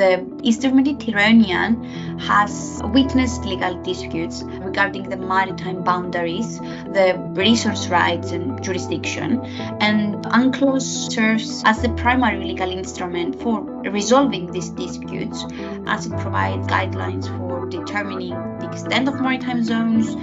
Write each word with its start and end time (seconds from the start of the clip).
the 0.00 0.24
Eastern 0.42 0.76
Mediterranean 0.76 2.18
has 2.20 2.80
witnessed 2.84 3.44
legal 3.44 3.74
disputes 3.82 4.42
regarding 4.42 5.10
the 5.10 5.16
maritime 5.18 5.84
boundaries, 5.84 6.58
the 6.58 7.20
resource 7.34 7.88
rights 7.88 8.32
and 8.32 8.62
jurisdiction, 8.64 9.44
and 9.80 10.24
UNCLOS 10.24 11.12
serves 11.12 11.62
as 11.66 11.82
the 11.82 11.90
primary 11.90 12.42
legal 12.42 12.70
instrument 12.70 13.42
for 13.42 13.60
resolving 13.90 14.50
these 14.50 14.70
disputes 14.70 15.44
as 15.86 16.06
it 16.06 16.16
provides 16.18 16.66
guidelines 16.66 17.26
for 17.36 17.66
determining 17.68 18.30
the 18.60 18.70
extent 18.70 19.06
of 19.06 19.20
maritime 19.20 19.62
zones, 19.62 20.14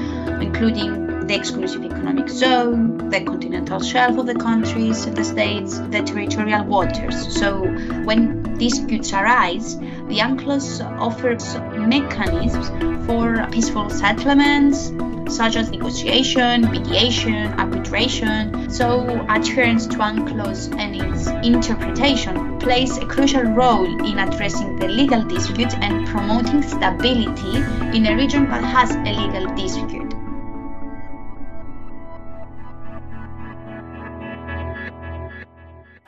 including 0.41 1.27
the 1.27 1.35
exclusive 1.35 1.83
economic 1.83 2.29
zone, 2.29 3.09
the 3.09 3.21
continental 3.21 3.79
shelf 3.79 4.17
of 4.17 4.25
the 4.25 4.35
countries 4.35 5.05
the 5.05 5.23
states, 5.23 5.77
the 5.77 6.01
territorial 6.01 6.63
waters. 6.63 7.37
So 7.39 7.63
when 8.05 8.36
disputes 8.57 9.13
arise, 9.13 9.77
the 9.77 10.19
UNCLOS 10.19 10.81
offers 10.99 11.55
mechanisms 11.77 12.69
for 13.05 13.47
peaceful 13.51 13.89
settlements, 13.89 14.91
such 15.33 15.55
as 15.55 15.69
negotiation, 15.71 16.69
mediation, 16.71 17.53
arbitration. 17.59 18.69
So 18.69 19.25
adherence 19.29 19.87
to 19.87 19.97
UNCLOS 19.97 20.77
and 20.77 20.95
its 20.95 21.27
interpretation 21.45 22.59
plays 22.59 22.97
a 22.97 23.05
crucial 23.05 23.43
role 23.43 23.85
in 24.05 24.19
addressing 24.19 24.77
the 24.77 24.87
legal 24.87 25.23
dispute 25.23 25.73
and 25.75 26.07
promoting 26.07 26.61
stability 26.61 27.57
in 27.97 28.05
a 28.05 28.15
region 28.15 28.49
that 28.49 28.63
has 28.63 28.91
a 28.91 29.11
legal 29.13 29.53
dispute. 29.55 30.06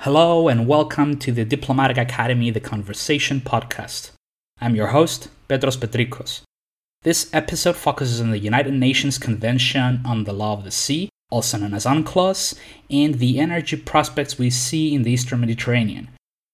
Hello 0.03 0.47
and 0.47 0.65
welcome 0.65 1.17
to 1.17 1.33
the 1.33 1.43
Diplomatic 1.43 1.97
Academy 1.97 2.51
The 2.51 2.61
Conversation 2.61 3.41
podcast. 3.41 4.11
I'm 4.61 4.73
your 4.73 4.87
host, 4.87 5.27
Petros 5.49 5.75
Petrikos. 5.75 6.43
This 7.01 7.29
episode 7.33 7.75
focuses 7.75 8.21
on 8.21 8.31
the 8.31 8.39
United 8.39 8.73
Nations 8.73 9.17
Convention 9.17 9.99
on 10.05 10.23
the 10.23 10.31
Law 10.31 10.53
of 10.53 10.63
the 10.63 10.71
Sea, 10.71 11.09
also 11.29 11.57
known 11.57 11.73
as 11.73 11.85
UNCLOS, 11.85 12.57
and 12.89 13.15
the 13.15 13.41
energy 13.41 13.75
prospects 13.75 14.37
we 14.37 14.49
see 14.49 14.95
in 14.95 15.03
the 15.03 15.11
Eastern 15.11 15.41
Mediterranean. 15.41 16.07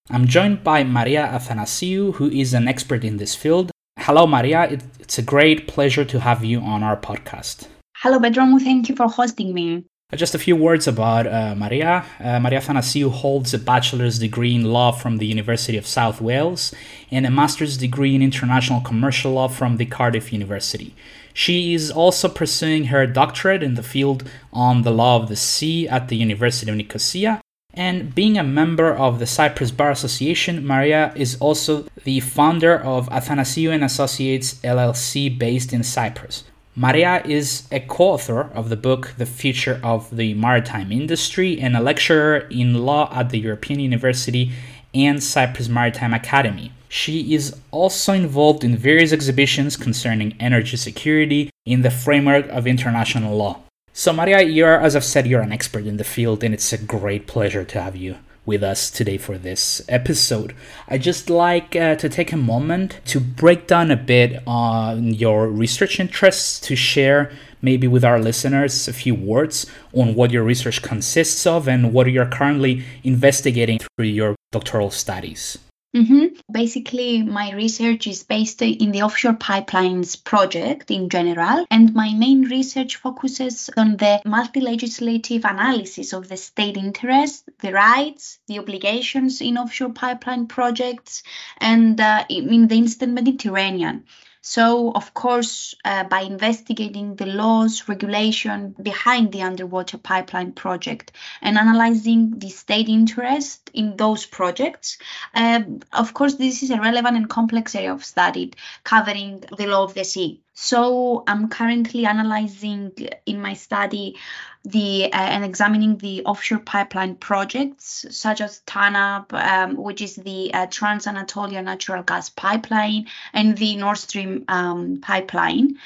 I'm 0.09 0.25
joined 0.25 0.63
by 0.63 0.83
Maria 0.83 1.29
Athanasiou, 1.31 2.15
who 2.15 2.31
is 2.31 2.55
an 2.55 2.67
expert 2.67 3.03
in 3.03 3.17
this 3.17 3.35
field. 3.35 3.69
Hello, 3.99 4.25
Maria. 4.25 4.79
It's 4.99 5.19
a 5.19 5.21
great 5.21 5.67
pleasure 5.67 6.03
to 6.03 6.19
have 6.19 6.43
you 6.43 6.61
on 6.61 6.81
our 6.81 6.97
podcast. 6.97 7.67
Hello, 7.97 8.17
Bedroom. 8.17 8.59
Thank 8.59 8.89
you 8.89 8.95
for 8.95 9.07
hosting 9.07 9.53
me. 9.53 9.85
Just 10.13 10.35
a 10.35 10.39
few 10.39 10.55
words 10.55 10.87
about 10.87 11.25
uh, 11.25 11.55
Maria. 11.55 12.05
Uh, 12.19 12.39
Maria 12.39 12.61
Athanasiou 12.61 13.11
holds 13.11 13.55
a 13.55 13.57
bachelor's 13.57 14.19
degree 14.19 14.53
in 14.53 14.65
law 14.65 14.91
from 14.91 15.17
the 15.17 15.25
University 15.25 15.79
of 15.79 15.87
South 15.87 16.21
Wales 16.21 16.71
and 17.09 17.25
a 17.25 17.31
master's 17.31 17.75
degree 17.75 18.13
in 18.13 18.21
international 18.21 18.81
commercial 18.81 19.31
law 19.33 19.47
from 19.47 19.77
the 19.77 19.85
Cardiff 19.85 20.31
University. 20.31 20.93
She 21.33 21.73
is 21.73 21.89
also 21.89 22.29
pursuing 22.29 22.85
her 22.85 23.07
doctorate 23.07 23.63
in 23.63 23.73
the 23.73 23.81
field 23.81 24.29
on 24.53 24.83
the 24.83 24.91
law 24.91 25.19
of 25.19 25.27
the 25.27 25.35
sea 25.35 25.87
at 25.87 26.07
the 26.07 26.17
University 26.17 26.69
of 26.69 26.77
Nicosia. 26.77 27.41
And 27.73 28.13
being 28.13 28.37
a 28.37 28.43
member 28.43 28.93
of 28.93 29.17
the 29.17 29.25
Cyprus 29.25 29.71
Bar 29.71 29.89
Association, 29.89 30.65
Maria 30.65 31.13
is 31.15 31.35
also 31.37 31.87
the 32.03 32.19
founder 32.19 32.77
of 32.77 33.09
Athanasiou 33.09 33.73
and 33.73 33.83
Associates 33.83 34.53
LLC 34.63 35.35
based 35.35 35.73
in 35.73 35.83
Cyprus. 35.83 36.43
Maria 36.77 37.23
is 37.23 37.63
a 37.71 37.79
co 37.79 38.03
author 38.03 38.51
of 38.53 38.67
the 38.67 38.75
book 38.75 39.13
The 39.17 39.25
Future 39.25 39.79
of 39.81 40.13
the 40.13 40.33
Maritime 40.33 40.91
Industry 40.91 41.57
and 41.57 41.77
a 41.77 41.79
lecturer 41.79 42.39
in 42.51 42.85
law 42.85 43.09
at 43.13 43.29
the 43.29 43.39
European 43.39 43.79
University 43.79 44.51
and 44.93 45.23
Cyprus 45.23 45.69
Maritime 45.69 46.13
Academy. 46.13 46.73
She 46.89 47.33
is 47.33 47.55
also 47.71 48.11
involved 48.11 48.65
in 48.65 48.75
various 48.75 49.13
exhibitions 49.13 49.77
concerning 49.77 50.35
energy 50.37 50.75
security 50.75 51.49
in 51.65 51.81
the 51.81 51.89
framework 51.89 52.49
of 52.49 52.67
international 52.67 53.37
law. 53.37 53.61
So, 53.93 54.11
Maria, 54.11 54.41
you're, 54.41 54.77
as 54.81 54.97
I've 54.97 55.05
said, 55.05 55.27
you're 55.27 55.39
an 55.39 55.53
expert 55.53 55.85
in 55.85 55.95
the 55.95 56.03
field, 56.03 56.43
and 56.43 56.53
it's 56.53 56.73
a 56.73 56.77
great 56.77 57.25
pleasure 57.25 57.63
to 57.63 57.81
have 57.81 57.95
you 57.95 58.17
with 58.45 58.63
us 58.63 58.89
today 58.91 59.17
for 59.17 59.37
this 59.37 59.81
episode. 59.89 60.55
I 60.87 60.97
just 60.97 61.29
like 61.29 61.75
uh, 61.75 61.95
to 61.95 62.09
take 62.09 62.31
a 62.31 62.37
moment 62.37 62.99
to 63.05 63.19
break 63.19 63.67
down 63.67 63.91
a 63.91 63.95
bit 63.95 64.41
on 64.45 65.13
your 65.13 65.47
research 65.47 65.99
interests 65.99 66.59
to 66.61 66.75
share 66.75 67.31
maybe 67.61 67.87
with 67.87 68.05
our 68.05 68.19
listeners 68.19 68.87
a 68.87 68.93
few 68.93 69.15
words 69.15 69.65
on 69.93 70.13
what 70.13 70.31
your 70.31 70.43
research 70.43 70.81
consists 70.81 71.47
of 71.47 71.67
and 71.67 71.93
what 71.93 72.11
you're 72.11 72.25
currently 72.25 72.83
investigating 73.03 73.79
through 73.79 74.05
your 74.05 74.35
doctoral 74.51 74.91
studies. 74.91 75.57
Mm-hmm. 75.95 76.51
Basically, 76.51 77.23
my 77.23 77.53
research 77.53 78.05
is 78.05 78.23
based 78.23 78.61
in 78.61 78.91
the 78.91 79.03
offshore 79.03 79.35
pipelines 79.35 80.21
project 80.21 80.91
in 80.91 81.07
general, 81.07 81.65
and 81.71 81.93
my 81.93 82.13
main 82.13 82.41
research 82.43 82.97
focuses 82.97 83.69
on 83.77 83.95
the 83.95 84.21
multi 84.25 84.59
legislative 84.59 85.45
analysis 85.45 86.11
of 86.11 86.27
the 86.27 86.35
state 86.35 86.75
interest, 86.75 87.49
the 87.61 87.71
rights, 87.71 88.39
the 88.47 88.59
obligations 88.59 89.39
in 89.39 89.57
offshore 89.57 89.93
pipeline 89.93 90.47
projects, 90.47 91.23
and 91.59 92.01
uh, 92.01 92.25
in 92.27 92.67
the 92.67 92.75
Eastern 92.75 93.13
Mediterranean. 93.13 94.03
So, 94.47 94.91
of 94.91 95.11
course, 95.15 95.73
uh, 95.83 96.03
by 96.03 96.21
investigating 96.21 97.15
the 97.15 97.25
laws, 97.25 97.89
regulation 97.89 98.75
behind 98.79 99.31
the 99.31 99.41
underwater 99.41 99.97
pipeline 99.97 100.51
project 100.51 101.13
and 101.41 101.57
analyzing 101.57 102.37
the 102.37 102.49
state 102.49 102.87
interest 102.87 103.71
in 103.73 103.97
those 103.97 104.27
projects, 104.27 104.99
uh, 105.33 105.61
of 105.91 106.13
course, 106.13 106.35
this 106.35 106.61
is 106.61 106.69
a 106.69 106.79
relevant 106.79 107.17
and 107.17 107.27
complex 107.27 107.73
area 107.73 107.91
of 107.91 108.05
study 108.05 108.53
covering 108.83 109.43
the 109.57 109.65
law 109.65 109.83
of 109.83 109.95
the 109.95 110.05
sea. 110.05 110.41
So, 110.53 111.23
I'm 111.25 111.49
currently 111.49 112.05
analyzing 112.05 112.91
in 113.25 113.41
my 113.41 113.55
study 113.55 114.15
the 114.65 115.05
uh, 115.13 115.17
and 115.17 115.45
examining 115.45 115.97
the 115.97 116.23
offshore 116.25 116.59
pipeline 116.59 117.15
projects 117.15 118.05
such 118.09 118.41
as 118.41 118.61
TANAP, 118.65 119.31
um, 119.33 119.77
which 119.77 120.01
is 120.01 120.15
the 120.15 120.53
uh, 120.53 120.65
Trans 120.69 121.07
Anatolia 121.07 121.61
Natural 121.61 122.03
Gas 122.03 122.29
Pipeline, 122.29 123.07
and 123.33 123.57
the 123.57 123.75
Nord 123.75 123.97
Stream 123.97 124.43
um, 124.47 124.99
pipeline. 125.01 125.77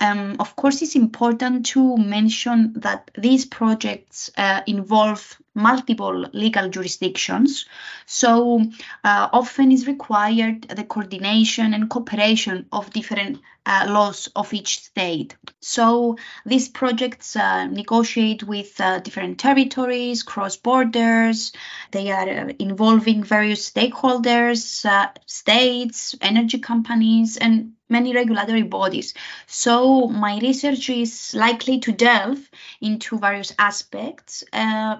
Um, 0.00 0.36
of 0.38 0.54
course, 0.56 0.82
it's 0.82 0.94
important 0.94 1.66
to 1.66 1.96
mention 1.96 2.74
that 2.76 3.10
these 3.16 3.44
projects 3.44 4.30
uh, 4.36 4.62
involve 4.66 5.36
multiple 5.54 6.26
legal 6.32 6.68
jurisdictions. 6.68 7.66
So 8.06 8.60
uh, 9.02 9.28
often 9.32 9.72
is 9.72 9.88
required 9.88 10.62
the 10.68 10.84
coordination 10.84 11.74
and 11.74 11.90
cooperation 11.90 12.66
of 12.72 12.92
different 12.92 13.40
uh, 13.66 13.86
laws 13.88 14.28
of 14.36 14.54
each 14.54 14.84
state. 14.84 15.36
So 15.60 16.16
these 16.46 16.68
projects 16.68 17.34
uh, 17.36 17.66
negotiate 17.66 18.44
with 18.44 18.80
uh, 18.80 19.00
different 19.00 19.38
territories, 19.38 20.22
cross 20.22 20.56
borders. 20.56 21.52
They 21.90 22.10
are 22.12 22.28
uh, 22.28 22.52
involving 22.58 23.24
various 23.24 23.68
stakeholders, 23.68 24.86
states, 25.26 26.14
energy 26.22 26.58
companies, 26.60 27.36
and 27.36 27.72
many 27.88 28.14
regulatory 28.14 28.62
bodies. 28.62 29.14
So 29.46 30.08
my 30.08 30.38
research 30.40 30.90
is 30.90 31.34
likely 31.34 31.78
to 31.80 31.92
delve 31.92 32.38
into 32.80 33.18
various 33.18 33.54
aspects 33.58 34.44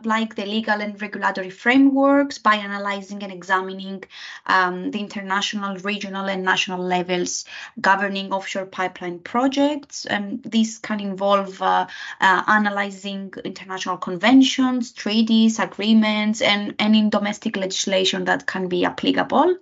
like 0.05 0.35
the 0.35 0.47
legal 0.47 0.81
and 0.81 1.01
regulatory 1.01 1.51
frameworks 1.51 2.39
by 2.39 2.57
analyzing 2.57 3.23
and 3.23 3.33
examining 3.33 4.05
um, 4.47 4.91
the 4.91 5.01
international, 5.01 5.77
regional, 5.79 6.27
and 6.27 6.43
national 6.45 6.83
levels 6.83 7.45
governing 7.81 8.33
offshore 8.33 8.67
pipeline 8.67 9.19
projects. 9.19 10.07
And 10.07 10.43
this 10.43 10.79
can 10.79 11.01
involve 11.01 11.61
uh, 11.61 11.87
uh, 12.21 12.43
analyzing 12.47 13.33
international 13.45 13.99
conventions, 13.99 14.93
treaties, 14.93 15.59
agreements, 15.59 16.41
and 16.41 16.75
any 16.79 17.09
domestic 17.11 17.57
legislation 17.57 18.25
that 18.25 18.47
can 18.47 18.69
be 18.69 18.85
applicable. 18.85 19.57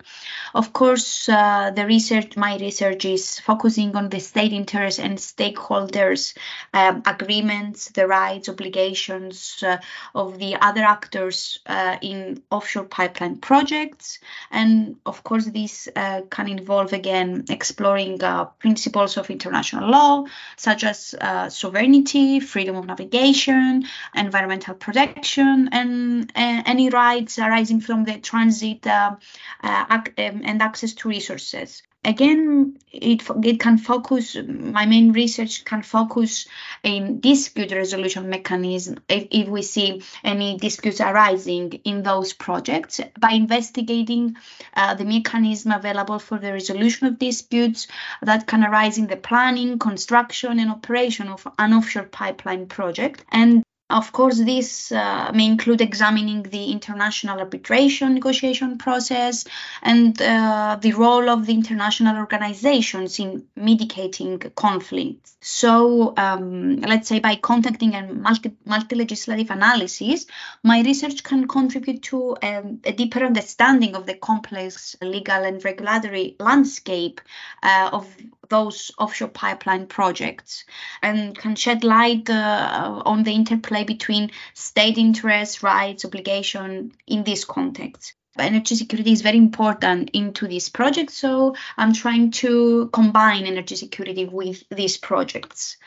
Of 0.55 0.73
course, 0.73 1.29
uh, 1.29 1.73
the 1.75 1.87
research, 1.87 2.37
my 2.37 2.57
research 2.59 3.05
is 3.05 3.16
focusing 3.17 3.97
on 3.97 4.09
the 4.09 4.21
state 4.21 4.53
interest 4.53 4.99
and 4.99 5.19
stakeholders 5.19 6.37
um, 6.73 7.03
agreements, 7.07 7.91
the 7.91 8.07
rights, 8.07 8.49
obligations 8.49 9.63
uh, 9.63 9.79
of 10.15 10.39
the 10.39 10.57
other 10.57 10.83
actors 10.83 11.59
uh, 11.67 11.97
in 12.03 12.43
offshore 12.51 12.85
pipeline 12.85 13.37
projects. 13.37 14.19
And 14.51 14.97
of 15.07 15.23
course, 15.25 15.47
this 15.47 15.89
uh, 15.95 16.23
can 16.31 16.49
involve 16.49 16.93
again 16.93 17.45
exploring 17.49 18.23
uh, 18.23 18.47
principles 18.59 19.17
of 19.17 19.31
international 19.31 19.89
law, 19.89 20.25
such 20.57 20.85
as 20.85 21.15
uh, 21.21 21.49
sovereignty, 21.49 22.41
freedom 22.41 22.77
of 22.77 22.87
navigation, 22.87 23.85
environmental 24.15 24.75
protection, 24.75 25.69
and 25.73 26.31
uh, 26.35 26.63
any 26.67 26.91
rights 26.91 27.39
arising 27.39 27.81
from 27.81 28.05
the 28.05 28.19
transit 28.19 28.87
uh, 28.87 29.17
um, 29.63 30.05
and 30.17 30.63
access 30.63 30.93
to 30.95 31.09
resources. 31.09 31.83
Again, 32.07 32.79
it, 32.93 33.23
it 33.43 33.61
can 33.61 33.79
focus, 33.79 34.37
my 34.37 34.87
main 34.87 35.13
research 35.13 35.65
can 35.65 35.83
focus 35.83 36.47
in 36.83 37.21
dispute 37.21 37.73
resolution 37.73 38.31
mechanism 38.31 39.01
if, 39.09 39.27
if 39.31 39.49
we 39.49 39.63
see 39.63 40.03
any 40.25 40.57
disputes 40.57 41.01
arising 41.01 41.73
in 41.85 42.03
those 42.03 42.33
projects 42.33 43.01
by 43.19 43.33
investigating 43.33 44.37
uh, 44.75 44.95
the 44.95 45.05
mechanism 45.05 45.73
available 45.73 46.19
for 46.19 46.39
the 46.39 46.53
resolution 46.53 47.09
of 47.09 47.19
disputes 47.19 47.89
that 48.23 48.47
can 48.47 48.65
arise 48.65 48.99
in 48.99 49.09
the 49.09 49.17
planning, 49.17 49.79
construction, 49.79 50.59
and 50.61 50.71
operation 50.71 51.29
of 51.29 51.47
an 51.59 51.75
offshore 51.75 52.05
pipeline 52.05 52.67
project. 52.67 53.25
And 53.33 53.66
of 53.89 54.11
course, 54.11 54.39
this 54.39 54.91
uh, 54.91 55.31
may 55.33 55.47
include 55.47 55.81
examining 55.81 56.43
the 56.43 56.73
international 56.73 57.39
arbitration 57.39 58.15
negotiation 58.15 58.79
process 58.79 59.45
and 59.81 60.21
uh, 60.21 60.77
the 60.81 60.93
role 60.93 61.31
of 61.31 61.47
the 61.47 61.55
international 61.55 62.17
organizations 62.17 63.21
in 63.21 63.47
mitigating 63.55 64.41
conflicts. 64.57 65.37
So, 65.41 66.15
um, 66.17 66.81
let's 66.81 67.09
say 67.09 67.21
by 67.21 67.37
conducting 67.37 67.95
a 67.95 68.13
multi, 68.13 68.57
multi-legislative 68.65 69.51
analysis, 69.51 70.27
my 70.65 70.83
research 70.83 71.23
can 71.23 71.47
contribute 71.47 72.03
to 72.03 72.37
um, 72.43 72.81
a 72.85 72.93
deeper 72.93 73.25
understanding 73.25 73.95
of 73.95 74.07
the 74.07 74.15
complex 74.15 74.97
legal 75.01 75.45
and 75.45 75.65
regulatory 75.65 76.35
landscape 76.41 77.21
uh, 77.63 77.91
of 77.93 78.13
those 78.49 78.91
offshore 78.99 79.29
pipeline 79.29 79.87
projects 79.87 80.65
and 81.03 81.37
can 81.37 81.57
shed 81.57 81.85
light 81.85 82.29
uh, 82.31 83.03
on 83.05 83.23
the 83.23 83.33
interplay 83.33 83.85
between 83.85 84.31
state 84.55 84.99
interests, 84.99 85.63
rights, 85.63 86.05
obligation 86.05 86.93
in 87.07 87.25
this 87.25 87.45
context. 87.45 88.15
Energy 88.39 88.75
security 88.75 89.13
is 89.13 89.23
very 89.23 89.39
important 89.39 90.11
into 90.13 90.47
this 90.47 90.69
project, 90.69 91.11
so 91.11 91.55
I'm 91.79 91.95
trying 91.95 92.33
to 92.33 92.91
combine 92.93 93.47
energy 93.47 93.77
security 93.77 94.27
with 94.27 94.63
these 94.71 94.99
projects 94.99 95.79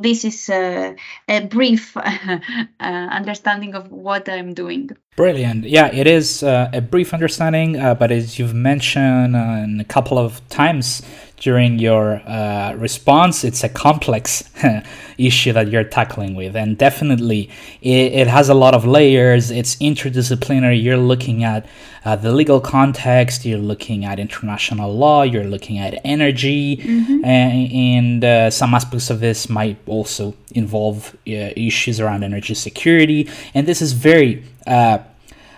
this 0.00 0.24
is 0.24 0.48
a, 0.48 0.96
a 1.28 1.40
brief 1.46 1.96
uh, 1.96 2.38
understanding 2.80 3.74
of 3.74 3.90
what 3.90 4.28
I'm 4.28 4.54
doing. 4.54 4.90
Brilliant. 5.16 5.64
Yeah, 5.64 5.92
it 5.92 6.06
is 6.06 6.42
uh, 6.42 6.70
a 6.72 6.80
brief 6.80 7.12
understanding, 7.12 7.78
uh, 7.78 7.94
but 7.94 8.10
as 8.10 8.38
you've 8.38 8.54
mentioned 8.54 9.36
uh, 9.36 9.66
a 9.80 9.84
couple 9.84 10.18
of 10.18 10.46
times 10.48 11.02
during 11.42 11.80
your 11.80 12.22
uh, 12.24 12.72
response, 12.74 13.42
it's 13.42 13.64
a 13.64 13.68
complex 13.68 14.44
issue 15.18 15.52
that 15.52 15.66
you're 15.68 15.82
tackling 15.82 16.36
with. 16.36 16.54
And 16.54 16.78
definitely, 16.78 17.50
it, 17.80 18.12
it, 18.12 18.28
has 18.28 18.48
a 18.48 18.54
lot 18.54 18.74
of 18.74 18.86
layers. 18.86 19.50
It's 19.50 19.74
interdisciplinary. 19.76 20.80
You're 20.80 20.96
looking 20.96 21.42
at 21.42 21.66
uh, 22.04 22.14
the 22.14 22.30
legal 22.30 22.60
context, 22.60 23.44
you're 23.44 23.58
looking 23.58 24.04
at 24.04 24.20
international 24.20 24.94
law, 24.94 25.22
you're 25.22 25.44
looking 25.44 25.78
at 25.78 26.00
energy, 26.04 26.76
mm-hmm. 26.76 27.24
and, 27.24 27.72
and 27.72 28.24
uh, 28.24 28.50
some 28.50 28.72
aspects 28.72 29.10
of 29.10 29.18
this 29.18 29.48
might 29.48 29.78
also 29.88 30.34
involve 30.52 31.12
uh, 31.26 31.50
issues 31.56 31.98
around 31.98 32.22
energy 32.22 32.54
security. 32.54 33.28
And 33.52 33.66
this 33.66 33.82
is 33.82 33.94
very 33.94 34.44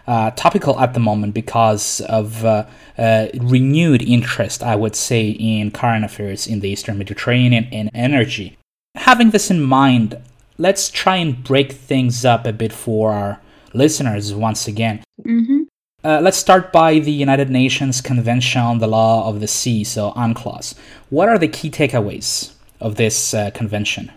uh, 0.06 0.30
topical 0.32 0.78
at 0.80 0.94
the 0.94 1.00
moment 1.00 1.34
because 1.34 2.00
of 2.02 2.44
uh, 2.44 2.66
uh, 2.98 3.26
renewed 3.40 4.02
interest, 4.02 4.62
I 4.62 4.76
would 4.76 4.96
say, 4.96 5.28
in 5.30 5.70
current 5.70 6.04
affairs 6.04 6.46
in 6.46 6.60
the 6.60 6.68
Eastern 6.68 6.98
Mediterranean 6.98 7.68
and 7.72 7.90
energy. 7.94 8.56
Having 8.96 9.30
this 9.30 9.50
in 9.50 9.62
mind, 9.62 10.18
let's 10.58 10.90
try 10.90 11.16
and 11.16 11.42
break 11.42 11.72
things 11.72 12.24
up 12.24 12.46
a 12.46 12.52
bit 12.52 12.72
for 12.72 13.12
our 13.12 13.40
listeners 13.72 14.32
once 14.34 14.68
again. 14.68 15.02
Mm-hmm. 15.24 15.62
Uh, 16.04 16.20
let's 16.22 16.36
start 16.36 16.70
by 16.70 16.98
the 16.98 17.10
United 17.10 17.48
Nations 17.48 18.02
Convention 18.02 18.60
on 18.60 18.78
the 18.78 18.86
Law 18.86 19.26
of 19.26 19.40
the 19.40 19.48
Sea, 19.48 19.82
so 19.84 20.12
UNCLOS. 20.12 20.74
What 21.08 21.30
are 21.30 21.38
the 21.38 21.48
key 21.48 21.70
takeaways 21.70 22.52
of 22.78 22.96
this 22.96 23.32
uh, 23.32 23.50
convention? 23.52 24.12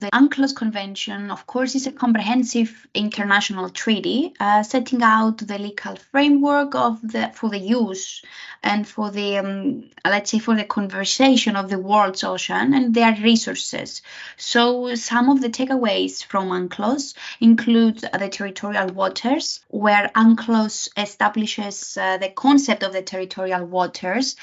The 0.00 0.08
UNCLOS 0.14 0.54
Convention, 0.56 1.30
of 1.30 1.46
course, 1.46 1.74
is 1.74 1.86
a 1.86 1.92
comprehensive 1.92 2.86
international 2.94 3.68
treaty 3.68 4.32
uh, 4.40 4.62
setting 4.62 5.02
out 5.02 5.36
the 5.36 5.58
legal 5.58 5.94
framework 5.96 6.74
of 6.74 7.02
the 7.02 7.30
for 7.34 7.50
the 7.50 7.58
use 7.58 8.22
and 8.62 8.88
for 8.88 9.10
the 9.10 9.36
um, 9.36 9.90
let's 10.02 10.30
say 10.30 10.38
for 10.38 10.56
the 10.56 10.64
conversation 10.64 11.54
of 11.54 11.68
the 11.68 11.78
world's 11.78 12.24
ocean 12.24 12.72
and 12.72 12.94
their 12.94 13.14
resources. 13.16 14.00
So 14.38 14.94
some 14.94 15.28
of 15.28 15.42
the 15.42 15.50
takeaways 15.50 16.24
from 16.24 16.48
UNCLOS 16.48 17.12
include 17.40 17.98
the 17.98 18.30
territorial 18.30 18.88
waters, 18.94 19.60
where 19.68 20.10
UNCLOS 20.14 20.88
establishes 20.96 21.98
uh, 21.98 22.16
the 22.16 22.30
concept 22.30 22.82
of 22.82 22.94
the 22.94 23.02
territorial 23.02 23.66
waters 23.66 24.36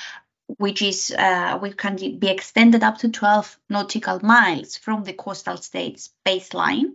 which 0.47 0.81
is 0.81 1.13
uh, 1.17 1.57
which 1.59 1.77
can 1.77 1.95
be 1.95 2.29
extended 2.29 2.83
up 2.83 2.97
to 2.97 3.09
12 3.09 3.59
nautical 3.69 4.23
miles 4.23 4.77
from 4.77 5.03
the 5.03 5.13
coastal 5.13 5.57
state's 5.57 6.09
baseline. 6.29 6.91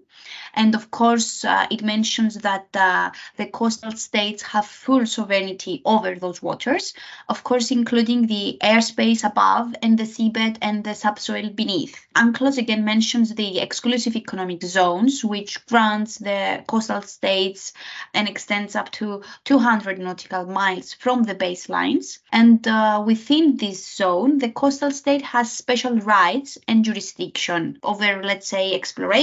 And 0.54 0.74
of 0.74 0.90
course, 0.90 1.44
uh, 1.44 1.66
it 1.70 1.82
mentions 1.82 2.34
that 2.36 2.66
uh, 2.74 3.10
the 3.36 3.46
coastal 3.46 3.92
states 3.92 4.42
have 4.42 4.66
full 4.66 5.06
sovereignty 5.06 5.80
over 5.84 6.14
those 6.14 6.42
waters, 6.42 6.92
of 7.28 7.42
course, 7.42 7.70
including 7.70 8.26
the 8.26 8.58
airspace 8.62 9.24
above 9.24 9.74
and 9.82 9.98
the 9.98 10.04
seabed 10.04 10.58
and 10.60 10.84
the 10.84 10.94
subsoil 10.94 11.48
beneath. 11.48 11.96
UNCLOS 12.14 12.58
again 12.58 12.84
mentions 12.84 13.34
the 13.34 13.60
exclusive 13.60 14.14
economic 14.14 14.62
zones, 14.62 15.24
which 15.24 15.64
grants 15.66 16.18
the 16.18 16.62
coastal 16.66 17.00
states 17.00 17.72
and 18.12 18.28
extends 18.28 18.76
up 18.76 18.90
to 18.92 19.22
200 19.44 19.98
nautical 19.98 20.44
miles 20.44 20.92
from 20.92 21.22
the 21.22 21.34
baselines. 21.34 22.18
And 22.30 22.66
uh, 22.68 23.02
within 23.06 23.56
this 23.56 23.96
zone, 23.96 24.36
the 24.36 24.50
coastal 24.50 24.90
state 24.90 25.22
has 25.22 25.50
special 25.50 25.96
rights 26.00 26.58
and 26.68 26.84
jurisdiction 26.84 27.78
over, 27.82 28.22
let's 28.22 28.48
say, 28.48 28.74
exploration, 28.74 29.21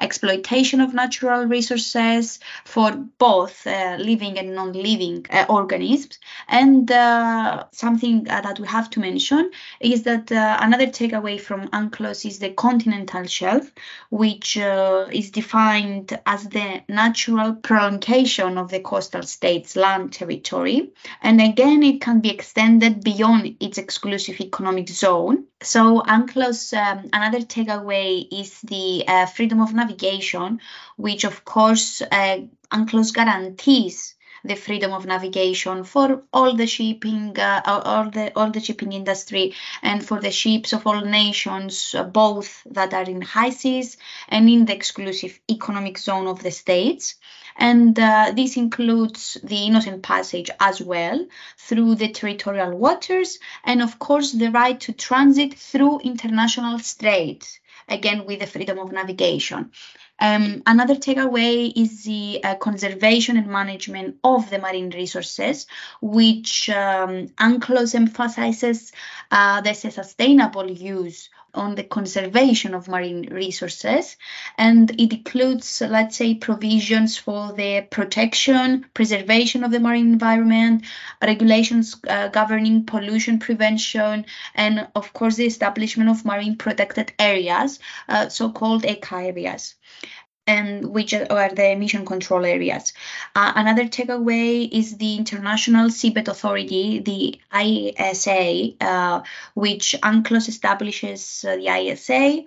exploitation 0.00 0.80
of 0.80 0.94
natural 0.94 1.44
resources 1.44 2.40
for 2.64 2.92
both 3.18 3.66
uh, 3.66 3.96
living 3.98 4.38
and 4.38 4.54
non-living 4.54 5.26
uh, 5.30 5.46
organisms. 5.48 6.18
And 6.48 6.90
uh, 6.90 7.64
something 7.72 8.28
uh, 8.28 8.40
that 8.40 8.58
we 8.58 8.66
have 8.66 8.90
to 8.90 9.00
mention 9.00 9.50
is 9.80 10.02
that 10.04 10.30
uh, 10.30 10.58
another 10.60 10.86
takeaway 10.86 11.40
from 11.40 11.68
UNCLOS 11.68 12.24
is 12.24 12.38
the 12.38 12.50
continental 12.50 13.24
shelf, 13.26 13.70
which 14.10 14.56
is 14.56 15.30
defined 15.30 16.18
as 16.26 16.48
the 16.48 16.82
natural 16.88 17.54
prolongation 17.54 18.58
of 18.58 18.70
the 18.70 18.80
coastal 18.80 19.22
state's 19.22 19.76
land 19.76 20.12
territory. 20.12 20.90
And 21.22 21.40
again, 21.40 21.82
it 21.82 22.00
can 22.00 22.20
be 22.20 22.30
extended 22.30 23.02
beyond 23.02 23.56
its 23.60 23.78
exclusive 23.78 24.40
economic 24.40 24.88
zone. 24.88 25.44
So 25.62 26.02
UNCLOS, 26.02 26.72
um, 26.76 27.08
another 27.12 27.40
takeaway 27.40 28.26
is 28.32 28.60
the 28.62 29.01
freedom 29.26 29.60
of 29.60 29.74
navigation, 29.74 30.60
which 30.96 31.24
of 31.24 31.44
course 31.44 32.02
uh, 32.02 32.38
UNCLOS 32.70 33.12
guarantees 33.12 34.14
the 34.44 34.56
freedom 34.56 34.92
of 34.92 35.06
navigation 35.06 35.84
for 35.84 36.24
all 36.32 36.54
the 36.56 36.66
shipping, 36.66 37.38
uh, 37.38 37.62
all 37.64 38.10
the 38.10 38.32
all 38.34 38.50
the 38.50 38.60
shipping 38.60 38.92
industry, 38.92 39.54
and 39.82 40.04
for 40.04 40.20
the 40.20 40.30
ships 40.30 40.72
of 40.72 40.86
all 40.86 41.00
nations, 41.00 41.94
uh, 41.94 42.02
both 42.02 42.62
that 42.70 42.92
are 42.92 43.04
in 43.04 43.22
high 43.22 43.50
seas 43.50 43.96
and 44.28 44.48
in 44.48 44.64
the 44.64 44.74
exclusive 44.74 45.38
economic 45.48 45.96
zone 45.98 46.26
of 46.26 46.42
the 46.42 46.50
states. 46.50 47.14
And 47.56 47.98
uh, 47.98 48.32
this 48.34 48.56
includes 48.56 49.36
the 49.44 49.66
innocent 49.66 50.02
passage 50.02 50.50
as 50.58 50.80
well 50.80 51.26
through 51.58 51.96
the 51.96 52.08
territorial 52.08 52.76
waters, 52.76 53.38
and 53.62 53.80
of 53.82 53.98
course 53.98 54.32
the 54.32 54.50
right 54.50 54.80
to 54.80 54.92
transit 54.92 55.54
through 55.54 56.00
international 56.00 56.78
straits 56.80 57.60
again 57.92 58.26
with 58.26 58.40
the 58.40 58.46
freedom 58.46 58.78
of 58.78 58.92
navigation. 58.92 59.70
Um, 60.18 60.62
another 60.66 60.94
takeaway 60.94 61.72
is 61.74 62.04
the 62.04 62.42
uh, 62.44 62.54
conservation 62.54 63.36
and 63.36 63.48
management 63.48 64.18
of 64.22 64.48
the 64.50 64.58
marine 64.58 64.90
resources, 64.90 65.66
which 66.00 66.70
um, 66.70 67.28
UNCLOS 67.40 67.94
emphasizes 67.94 68.92
uh, 69.30 69.60
the 69.60 69.74
sustainable 69.74 70.70
use 70.70 71.28
on 71.54 71.74
the 71.74 71.84
conservation 71.84 72.74
of 72.74 72.88
marine 72.88 73.28
resources 73.30 74.16
and 74.56 74.90
it 75.00 75.12
includes 75.12 75.82
let's 75.82 76.16
say 76.16 76.34
provisions 76.34 77.18
for 77.18 77.52
the 77.52 77.86
protection 77.90 78.86
preservation 78.94 79.62
of 79.64 79.70
the 79.70 79.80
marine 79.80 80.12
environment 80.12 80.84
regulations 81.22 81.96
uh, 82.08 82.28
governing 82.28 82.84
pollution 82.84 83.38
prevention 83.38 84.24
and 84.54 84.88
of 84.94 85.12
course 85.12 85.36
the 85.36 85.46
establishment 85.46 86.08
of 86.08 86.24
marine 86.24 86.56
protected 86.56 87.12
areas 87.18 87.78
uh, 88.08 88.28
so-called 88.28 88.82
ECA 88.82 89.26
areas 89.26 89.74
and 90.46 90.92
which 90.92 91.14
are 91.14 91.48
the 91.54 91.70
emission 91.70 92.04
control 92.04 92.44
areas. 92.44 92.92
Uh, 93.34 93.52
another 93.54 93.84
takeaway 93.84 94.68
is 94.70 94.96
the 94.96 95.16
International 95.16 95.88
Seabed 95.88 96.28
Authority, 96.28 96.98
the 97.00 97.40
ISA, 97.56 98.74
uh, 98.80 99.22
which 99.54 99.94
UNCLOS 100.02 100.48
establishes 100.48 101.44
uh, 101.46 101.56
the 101.56 101.68
ISA 101.68 102.44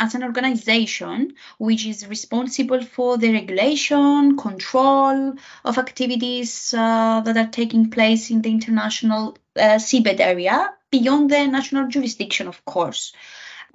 as 0.00 0.14
an 0.14 0.22
organization 0.22 1.34
which 1.56 1.86
is 1.86 2.06
responsible 2.06 2.82
for 2.82 3.16
the 3.16 3.32
regulation, 3.32 4.36
control 4.36 5.34
of 5.64 5.78
activities 5.78 6.74
uh, 6.76 7.20
that 7.22 7.36
are 7.36 7.46
taking 7.46 7.90
place 7.90 8.30
in 8.30 8.42
the 8.42 8.50
international 8.50 9.38
uh, 9.56 9.78
seabed 9.78 10.20
area 10.20 10.74
beyond 10.90 11.30
the 11.30 11.46
national 11.46 11.88
jurisdiction, 11.88 12.48
of 12.48 12.64
course. 12.64 13.12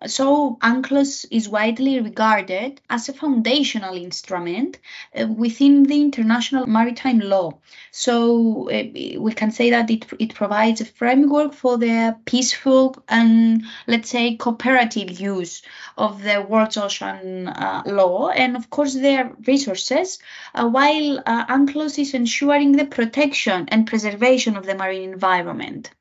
So, 0.05 0.57
UNCLOS 0.61 1.25
is 1.31 1.47
widely 1.47 1.99
regarded 2.01 2.81
as 2.89 3.07
a 3.07 3.13
foundational 3.13 3.95
instrument 3.95 4.79
uh, 5.17 5.27
within 5.27 5.83
the 5.83 6.01
international 6.01 6.67
maritime 6.67 7.19
law. 7.19 7.59
So, 7.91 8.69
uh, 8.69 8.83
we 8.93 9.31
can 9.33 9.51
say 9.51 9.69
that 9.69 9.89
it, 9.89 10.05
it 10.19 10.33
provides 10.33 10.81
a 10.81 10.85
framework 10.85 11.53
for 11.53 11.77
the 11.77 12.17
peaceful 12.25 12.95
and, 13.07 13.63
let's 13.87 14.09
say, 14.09 14.35
cooperative 14.35 15.19
use 15.19 15.61
of 15.97 16.21
the 16.21 16.41
world's 16.41 16.77
ocean 16.77 17.47
uh, 17.47 17.83
law 17.85 18.29
and, 18.29 18.57
of 18.57 18.69
course, 18.69 18.95
their 18.95 19.31
resources, 19.47 20.19
uh, 20.53 20.67
while 20.67 21.19
uh, 21.25 21.45
UNCLOS 21.45 21.97
is 21.97 22.13
ensuring 22.13 22.73
the 22.73 22.85
protection 22.85 23.69
and 23.69 23.87
preservation 23.87 24.57
of 24.57 24.65
the 24.65 24.75
marine 24.75 25.13
environment 25.13 25.91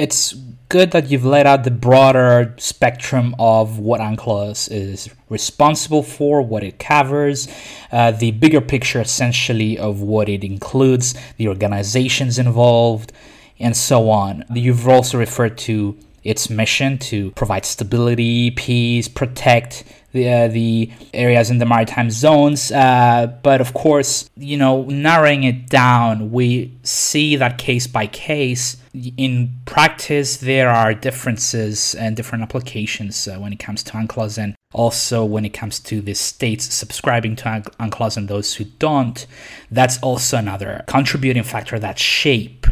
it's 0.00 0.32
good 0.70 0.92
that 0.92 1.10
you've 1.10 1.26
laid 1.26 1.46
out 1.46 1.64
the 1.64 1.70
broader 1.70 2.54
spectrum 2.56 3.34
of 3.38 3.78
what 3.78 4.00
UNCLOS 4.00 4.70
is 4.70 5.10
responsible 5.28 6.02
for, 6.02 6.40
what 6.40 6.64
it 6.64 6.78
covers, 6.78 7.48
uh, 7.92 8.10
the 8.10 8.30
bigger 8.30 8.62
picture 8.62 9.00
essentially 9.02 9.76
of 9.76 10.00
what 10.00 10.28
it 10.30 10.42
includes, 10.42 11.14
the 11.36 11.48
organizations 11.48 12.38
involved, 12.38 13.12
and 13.58 13.76
so 13.76 14.08
on. 14.08 14.42
You've 14.54 14.88
also 14.88 15.18
referred 15.18 15.58
to 15.58 15.98
its 16.24 16.50
mission 16.50 16.98
to 16.98 17.30
provide 17.32 17.64
stability, 17.64 18.50
peace, 18.50 19.08
protect 19.08 19.84
the, 20.12 20.28
uh, 20.28 20.48
the 20.48 20.90
areas 21.14 21.50
in 21.50 21.58
the 21.58 21.66
maritime 21.66 22.10
zones. 22.10 22.72
Uh, 22.72 23.38
but 23.42 23.60
of 23.60 23.74
course, 23.74 24.28
you 24.36 24.56
know, 24.56 24.84
narrowing 24.84 25.44
it 25.44 25.68
down, 25.68 26.30
we 26.30 26.76
see 26.82 27.36
that 27.36 27.58
case 27.58 27.86
by 27.86 28.06
case. 28.06 28.76
In 29.16 29.54
practice, 29.66 30.38
there 30.38 30.68
are 30.68 30.94
differences 30.94 31.94
and 31.94 32.16
different 32.16 32.42
applications 32.42 33.28
uh, 33.28 33.36
when 33.36 33.52
it 33.52 33.60
comes 33.60 33.84
to 33.84 33.92
UNCLOS 33.92 34.36
and 34.36 34.56
also 34.72 35.24
when 35.24 35.44
it 35.44 35.50
comes 35.50 35.78
to 35.80 36.00
the 36.00 36.14
states 36.14 36.72
subscribing 36.74 37.36
to 37.36 37.44
UNCLOS 37.78 38.16
and 38.16 38.28
those 38.28 38.54
who 38.54 38.64
don't. 38.64 39.26
That's 39.70 39.98
also 40.00 40.38
another 40.38 40.84
contributing 40.88 41.44
factor 41.44 41.78
that 41.78 42.00
shape 42.00 42.66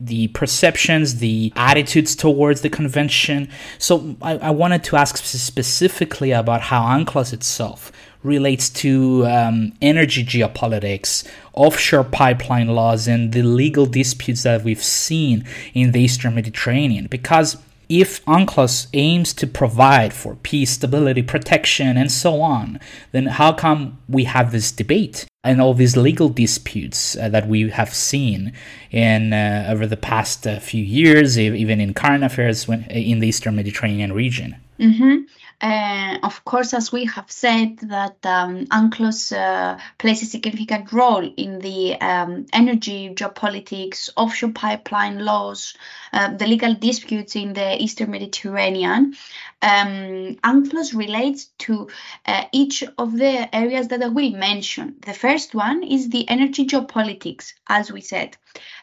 the 0.00 0.28
perceptions, 0.28 1.16
the 1.18 1.52
attitudes 1.56 2.16
towards 2.16 2.62
the 2.62 2.70
convention. 2.70 3.48
So 3.78 4.16
I, 4.22 4.38
I 4.38 4.50
wanted 4.50 4.82
to 4.84 4.96
ask 4.96 5.18
specifically 5.18 6.32
about 6.32 6.62
how 6.62 6.82
UNCLOS 6.82 7.32
itself 7.32 7.92
relates 8.22 8.68
to 8.68 9.26
um, 9.26 9.72
energy 9.80 10.24
geopolitics, 10.24 11.26
offshore 11.54 12.04
pipeline 12.04 12.68
laws, 12.68 13.08
and 13.08 13.32
the 13.32 13.42
legal 13.42 13.86
disputes 13.86 14.42
that 14.42 14.62
we've 14.62 14.82
seen 14.82 15.44
in 15.74 15.92
the 15.92 16.00
Eastern 16.00 16.34
Mediterranean. 16.34 17.06
Because 17.06 17.56
if 17.90 18.24
UNCLOS 18.24 18.86
aims 18.94 19.34
to 19.34 19.46
provide 19.48 20.14
for 20.14 20.36
peace, 20.36 20.70
stability, 20.70 21.22
protection, 21.22 21.96
and 21.96 22.10
so 22.10 22.40
on, 22.40 22.78
then 23.10 23.26
how 23.26 23.52
come 23.52 23.98
we 24.08 24.24
have 24.24 24.52
this 24.52 24.70
debate 24.70 25.26
and 25.42 25.60
all 25.60 25.74
these 25.74 25.96
legal 25.96 26.28
disputes 26.28 27.16
uh, 27.16 27.28
that 27.28 27.48
we 27.48 27.68
have 27.70 27.92
seen 27.92 28.52
in 28.92 29.32
uh, 29.32 29.66
over 29.68 29.86
the 29.86 29.96
past 29.96 30.46
uh, 30.46 30.60
few 30.60 30.84
years, 30.84 31.36
even 31.38 31.80
in 31.80 31.92
current 31.92 32.22
affairs 32.22 32.68
when, 32.68 32.84
in 32.84 33.18
the 33.18 33.26
Eastern 33.26 33.56
Mediterranean 33.56 34.12
region? 34.12 34.54
Mm-hmm. 34.78 35.22
Uh, 35.60 36.16
of 36.22 36.42
course, 36.46 36.72
as 36.72 36.90
we 36.90 37.04
have 37.04 37.30
said, 37.30 37.78
that 37.80 38.16
um, 38.24 38.64
UNCLOS 38.70 39.32
uh, 39.32 39.78
plays 39.98 40.22
a 40.22 40.26
significant 40.26 40.90
role 40.90 41.30
in 41.36 41.58
the 41.58 42.00
um, 42.00 42.46
energy, 42.52 43.10
geopolitics, 43.14 44.08
offshore 44.16 44.52
pipeline 44.52 45.18
laws, 45.18 45.74
uh, 46.14 46.34
the 46.34 46.46
legal 46.46 46.74
disputes 46.74 47.36
in 47.36 47.52
the 47.52 47.82
Eastern 47.82 48.10
Mediterranean. 48.10 49.14
Um, 49.60 50.38
UNCLOS 50.42 50.94
relates 50.94 51.46
to 51.58 51.88
uh, 52.24 52.44
each 52.52 52.82
of 52.96 53.16
the 53.18 53.54
areas 53.54 53.88
that 53.88 54.02
I 54.02 54.08
will 54.08 54.30
mention. 54.30 54.96
The 55.04 55.12
first 55.12 55.54
one 55.54 55.82
is 55.82 56.08
the 56.08 56.26
energy 56.28 56.66
geopolitics, 56.66 57.52
as 57.68 57.92
we 57.92 58.00
said. 58.00 58.38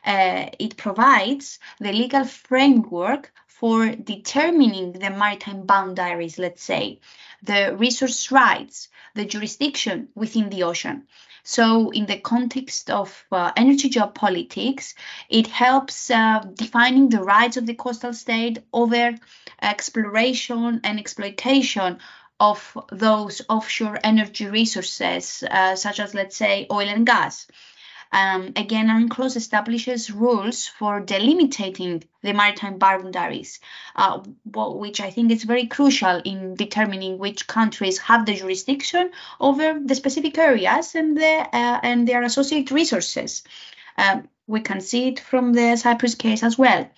Uh, 0.05 0.45
it 0.59 0.77
provides 0.77 1.57
the 1.79 1.91
legal 1.91 2.23
framework 2.23 3.33
for 3.59 3.89
determining 3.89 4.91
the 4.91 5.09
maritime 5.09 5.65
boundaries, 5.65 6.37
let's 6.37 6.63
say, 6.63 6.99
the 7.41 7.75
resource 7.75 8.31
rights, 8.31 8.87
the 9.15 9.25
jurisdiction 9.25 10.09
within 10.13 10.49
the 10.49 10.63
ocean. 10.63 11.07
So, 11.43 11.89
in 11.91 12.05
the 12.05 12.19
context 12.19 12.91
of 12.91 13.25
uh, 13.31 13.51
energy 13.55 13.89
geopolitics, 13.89 14.93
it 15.29 15.47
helps 15.47 16.11
uh, 16.11 16.45
defining 16.53 17.09
the 17.09 17.23
rights 17.23 17.57
of 17.57 17.65
the 17.65 17.73
coastal 17.73 18.13
state 18.13 18.59
over 18.73 19.15
exploration 19.61 20.81
and 20.83 20.99
exploitation 20.99 21.99
of 22.39 22.77
those 22.91 23.41
offshore 23.49 23.97
energy 24.03 24.45
resources, 24.45 25.43
uh, 25.49 25.75
such 25.75 25.99
as, 25.99 26.13
let's 26.13 26.35
say, 26.35 26.67
oil 26.71 26.87
and 26.87 27.07
gas. 27.07 27.47
Um, 28.11 28.53
again, 28.55 28.87
UNCLOS 28.89 29.35
establishes 29.35 30.11
rules 30.11 30.65
for 30.65 31.01
delimiting 31.01 32.03
the 32.21 32.33
maritime 32.33 32.77
boundaries, 32.77 33.59
uh, 33.95 34.21
which 34.53 35.01
I 35.01 35.09
think 35.09 35.31
is 35.31 35.43
very 35.43 35.67
crucial 35.67 36.21
in 36.23 36.55
determining 36.55 37.17
which 37.17 37.47
countries 37.47 37.97
have 37.99 38.25
the 38.25 38.35
jurisdiction 38.35 39.11
over 39.39 39.79
the 39.83 39.95
specific 39.95 40.37
areas 40.37 40.95
and, 40.95 41.17
the, 41.17 41.47
uh, 41.53 41.79
and 41.83 42.07
their 42.07 42.23
associated 42.23 42.71
resources. 42.71 43.43
Um, 43.97 44.29
we 44.47 44.61
can 44.61 44.79
see 44.79 45.09
it 45.09 45.19
from 45.19 45.53
the 45.53 45.75
Cyprus 45.75 46.15
case 46.15 46.43
as 46.43 46.57
well. 46.57 46.89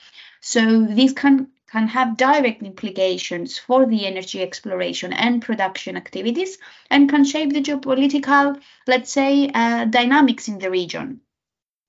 So 0.42 0.86
this 0.86 1.14
can 1.14 1.48
can 1.72 1.88
have 1.88 2.18
direct 2.18 2.64
implications 2.64 3.58
for 3.58 3.86
the 3.86 4.06
energy 4.06 4.42
exploration 4.42 5.14
and 5.14 5.42
production 5.42 5.96
activities 5.98 6.58
and 6.90 7.10
can 7.10 7.24
shape 7.24 7.54
the 7.54 7.62
geopolitical, 7.62 8.60
let's 8.88 9.12
say, 9.12 9.50
uh, 9.54 9.86
dynamics 9.86 10.48
in 10.48 10.60
the 10.60 10.72
region. 10.72 11.22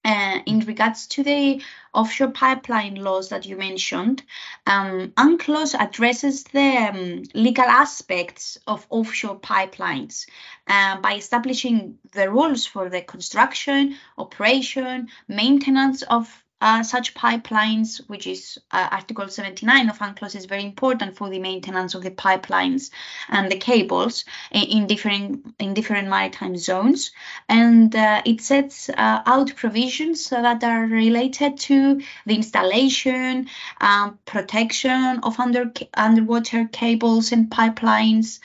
Uh, 0.02 0.38
in 0.46 0.60
regards 0.60 1.06
to 1.08 1.22
the 1.22 1.62
offshore 1.92 2.30
pipeline 2.30 2.94
laws 2.94 3.28
that 3.28 3.44
you 3.44 3.54
mentioned, 3.54 4.22
um, 4.66 5.12
UNCLOS 5.18 5.74
addresses 5.74 6.42
the 6.44 6.88
um, 6.88 7.22
legal 7.34 7.66
aspects 7.66 8.56
of 8.66 8.86
offshore 8.88 9.38
pipelines 9.38 10.26
uh, 10.66 10.98
by 11.02 11.16
establishing 11.16 11.98
the 12.12 12.30
rules 12.30 12.64
for 12.64 12.88
the 12.88 13.02
construction, 13.02 13.94
operation, 14.16 15.08
maintenance 15.28 16.00
of 16.00 16.44
uh, 16.60 16.82
such 16.82 17.14
pipelines, 17.14 18.00
which 18.08 18.26
is 18.26 18.58
uh, 18.70 18.88
Article 18.90 19.28
79 19.28 19.88
of 19.88 19.98
UNCLOS, 19.98 20.34
is 20.34 20.46
very 20.46 20.64
important 20.64 21.16
for 21.16 21.30
the 21.30 21.38
maintenance 21.38 21.94
of 21.94 22.02
the 22.02 22.10
pipelines 22.10 22.90
and 23.28 23.50
the 23.50 23.56
cables 23.56 24.24
in, 24.50 24.62
in 24.62 24.86
different 24.86 25.54
in 25.58 25.74
different 25.74 26.08
maritime 26.08 26.56
zones, 26.56 27.12
and 27.48 27.94
uh, 27.96 28.22
it 28.24 28.40
sets 28.40 28.88
uh, 28.90 29.22
out 29.26 29.54
provisions 29.56 30.28
that 30.30 30.62
are 30.62 30.86
related 30.86 31.58
to 31.58 32.00
the 32.26 32.34
installation, 32.34 33.48
um, 33.80 34.18
protection 34.26 35.20
of 35.22 35.38
under 35.40 35.72
underwater 35.94 36.66
cables 36.66 37.32
and 37.32 37.50
pipelines. 37.50 38.40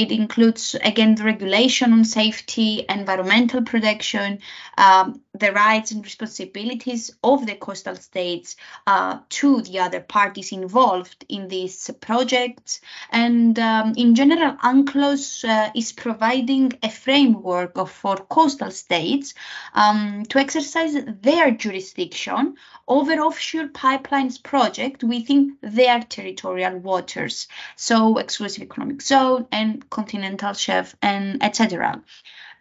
It 0.00 0.12
includes, 0.12 0.74
again, 0.82 1.14
the 1.14 1.24
regulation 1.24 1.92
on 1.92 2.06
safety, 2.06 2.86
environmental 2.88 3.60
protection, 3.60 4.38
um, 4.78 5.20
the 5.34 5.52
rights 5.52 5.90
and 5.90 6.02
responsibilities 6.02 7.10
of 7.22 7.44
the 7.44 7.54
coastal 7.54 7.96
states 7.96 8.56
uh, 8.86 9.18
to 9.28 9.60
the 9.60 9.80
other 9.80 10.00
parties 10.00 10.52
involved 10.52 11.26
in 11.28 11.48
these 11.48 11.90
projects. 12.00 12.80
And 13.10 13.58
um, 13.58 13.92
in 13.94 14.14
general, 14.14 14.56
UNCLOS 14.62 15.44
uh, 15.44 15.70
is 15.74 15.92
providing 15.92 16.72
a 16.82 16.88
framework 16.88 17.76
of, 17.76 17.90
for 17.90 18.16
coastal 18.16 18.70
states 18.70 19.34
um, 19.74 20.24
to 20.30 20.38
exercise 20.38 20.94
their 21.20 21.50
jurisdiction 21.50 22.54
over 22.88 23.12
offshore 23.12 23.68
pipelines 23.68 24.42
project 24.42 25.04
within 25.04 25.58
their 25.60 26.00
territorial 26.00 26.78
waters, 26.78 27.48
so 27.76 28.16
exclusive 28.16 28.62
economic 28.62 29.02
zone 29.02 29.46
and 29.52 29.89
continental 29.90 30.54
shelf 30.54 30.94
and 31.02 31.42
etc. 31.42 32.02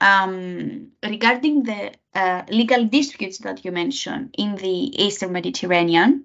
Um, 0.01 0.89
regarding 1.03 1.63
the 1.63 1.91
uh, 2.15 2.43
legal 2.50 2.86
disputes 2.86 3.39
that 3.39 3.63
you 3.65 3.71
mentioned 3.71 4.36
in 4.38 4.55
the 4.55 5.03
Eastern 5.03 5.31
Mediterranean, 5.31 6.18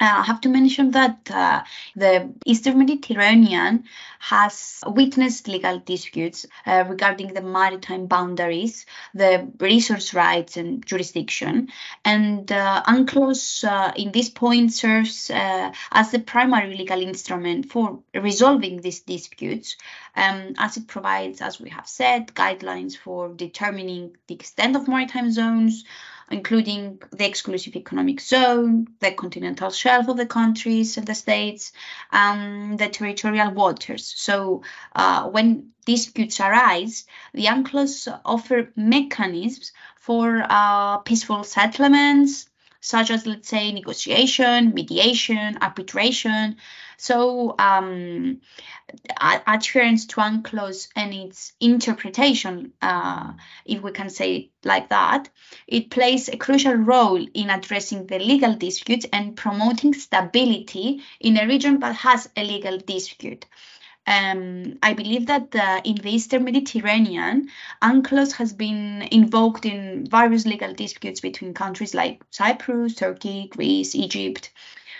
I 0.00 0.22
have 0.22 0.40
to 0.42 0.48
mention 0.48 0.92
that 0.92 1.28
uh, 1.30 1.64
the 1.96 2.32
Eastern 2.46 2.78
Mediterranean 2.78 3.84
has 4.20 4.80
witnessed 4.86 5.48
legal 5.48 5.80
disputes 5.80 6.46
uh, 6.66 6.84
regarding 6.86 7.34
the 7.34 7.42
maritime 7.42 8.06
boundaries, 8.06 8.86
the 9.12 9.50
resource 9.58 10.14
rights, 10.14 10.56
and 10.56 10.86
jurisdiction. 10.86 11.68
And 12.04 12.50
uh, 12.52 12.82
UNCLOS 12.86 13.64
uh, 13.64 13.92
in 13.96 14.12
this 14.12 14.28
point 14.28 14.72
serves 14.72 15.30
uh, 15.30 15.72
as 15.90 16.12
the 16.12 16.20
primary 16.20 16.76
legal 16.76 17.00
instrument 17.00 17.70
for 17.72 17.98
resolving 18.14 18.80
these 18.80 19.00
disputes, 19.00 19.76
um, 20.14 20.54
as 20.58 20.76
it 20.76 20.86
provides, 20.86 21.40
as 21.40 21.60
we 21.60 21.70
have 21.70 21.88
said, 21.88 22.34
guidelines 22.34 22.96
for 22.96 23.30
determining 23.30 24.16
the 24.28 24.34
extent 24.34 24.76
of 24.76 24.86
maritime 24.86 25.32
zones 25.32 25.84
including 26.30 27.00
the 27.10 27.26
exclusive 27.26 27.76
economic 27.76 28.20
zone, 28.20 28.86
the 29.00 29.12
continental 29.12 29.70
shelf 29.70 30.08
of 30.08 30.16
the 30.16 30.26
countries 30.26 30.96
and 30.96 31.06
the 31.06 31.14
states, 31.14 31.72
and 32.12 32.78
the 32.78 32.88
territorial 32.88 33.50
waters. 33.50 34.12
So 34.16 34.62
uh, 34.94 35.28
when 35.28 35.70
disputes 35.86 36.40
arise, 36.40 37.06
the 37.32 37.46
UNCLOS 37.46 38.08
offer 38.24 38.72
mechanisms 38.76 39.72
for 39.96 40.44
uh, 40.48 40.98
peaceful 40.98 41.44
settlements, 41.44 42.48
such 42.80 43.10
as, 43.10 43.26
let's 43.26 43.48
say, 43.48 43.72
negotiation, 43.72 44.72
mediation, 44.74 45.58
arbitration. 45.60 46.56
So, 46.96 47.54
um, 47.58 48.40
adherence 49.20 50.06
to 50.06 50.20
UNCLOS 50.20 50.88
and 50.96 51.12
its 51.12 51.52
interpretation, 51.60 52.72
uh, 52.80 53.32
if 53.64 53.82
we 53.82 53.92
can 53.92 54.08
say 54.08 54.36
it 54.36 54.50
like 54.64 54.88
that, 54.88 55.28
it 55.66 55.90
plays 55.90 56.28
a 56.28 56.36
crucial 56.36 56.74
role 56.74 57.24
in 57.34 57.50
addressing 57.50 58.06
the 58.06 58.18
legal 58.18 58.54
disputes 58.54 59.06
and 59.12 59.36
promoting 59.36 59.94
stability 59.94 61.02
in 61.20 61.36
a 61.36 61.46
region 61.46 61.80
that 61.80 61.96
has 61.96 62.28
a 62.36 62.44
legal 62.44 62.78
dispute. 62.78 63.46
Um, 64.08 64.78
I 64.82 64.94
believe 64.94 65.26
that 65.26 65.54
in 65.84 65.96
the 65.96 66.10
Eastern 66.10 66.44
Mediterranean, 66.44 67.50
UNCLOS 67.82 68.32
has 68.36 68.54
been 68.54 69.02
invoked 69.02 69.66
in 69.66 70.06
various 70.06 70.46
legal 70.46 70.72
disputes 70.72 71.20
between 71.20 71.52
countries 71.52 71.92
like 71.94 72.22
Cyprus, 72.30 72.94
Turkey, 72.94 73.48
Greece, 73.48 73.94
Egypt. 73.94 74.50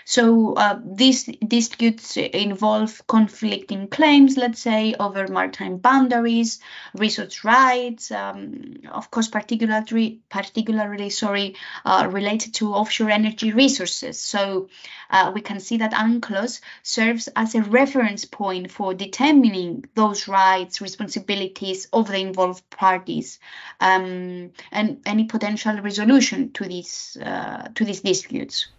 So 0.09 0.55
uh, 0.55 0.79
these 0.83 1.25
disputes 1.25 2.17
involve 2.17 3.05
conflicting 3.05 3.89
claims, 3.89 4.37
let's 4.37 4.59
say, 4.59 4.95
over 4.99 5.27
maritime 5.27 5.77
boundaries, 5.77 6.59
resource 6.95 7.43
rights, 7.43 8.09
um, 8.09 8.81
of 8.91 9.11
course, 9.11 9.27
particularly, 9.27 10.21
particularly 10.29 11.11
sorry, 11.11 11.57
uh, 11.85 12.09
related 12.11 12.55
to 12.55 12.73
offshore 12.73 13.11
energy 13.11 13.51
resources. 13.53 14.19
So 14.19 14.69
uh, 15.11 15.31
we 15.35 15.41
can 15.41 15.59
see 15.59 15.77
that 15.77 15.93
UNCLOS 15.93 16.61
serves 16.81 17.29
as 17.35 17.53
a 17.53 17.61
reference 17.61 18.25
point 18.25 18.71
for 18.71 18.95
determining 18.95 19.85
those 19.93 20.27
rights, 20.27 20.81
responsibilities 20.81 21.87
of 21.93 22.07
the 22.07 22.17
involved 22.17 22.67
parties, 22.71 23.39
um, 23.79 24.49
and 24.71 25.01
any 25.05 25.25
potential 25.25 25.79
resolution 25.81 26.51
to 26.53 26.63
these 26.63 27.15
uh, 27.23 27.67
to 27.75 27.85
these 27.85 28.01
disputes. 28.01 28.69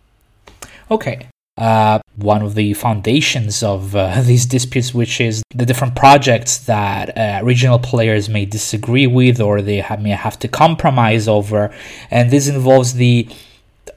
Okay. 0.90 1.26
Uh, 1.56 2.00
one 2.16 2.40
of 2.40 2.54
the 2.54 2.72
foundations 2.74 3.62
of 3.62 3.94
uh, 3.94 4.22
these 4.22 4.46
disputes, 4.46 4.94
which 4.94 5.20
is 5.20 5.42
the 5.54 5.66
different 5.66 5.94
projects 5.94 6.58
that 6.58 7.16
uh, 7.16 7.44
regional 7.44 7.78
players 7.78 8.28
may 8.28 8.46
disagree 8.46 9.06
with 9.06 9.40
or 9.40 9.60
they 9.60 9.76
have, 9.76 10.00
may 10.00 10.10
have 10.10 10.38
to 10.38 10.48
compromise 10.48 11.28
over, 11.28 11.72
and 12.10 12.30
this 12.30 12.48
involves 12.48 12.94
the 12.94 13.28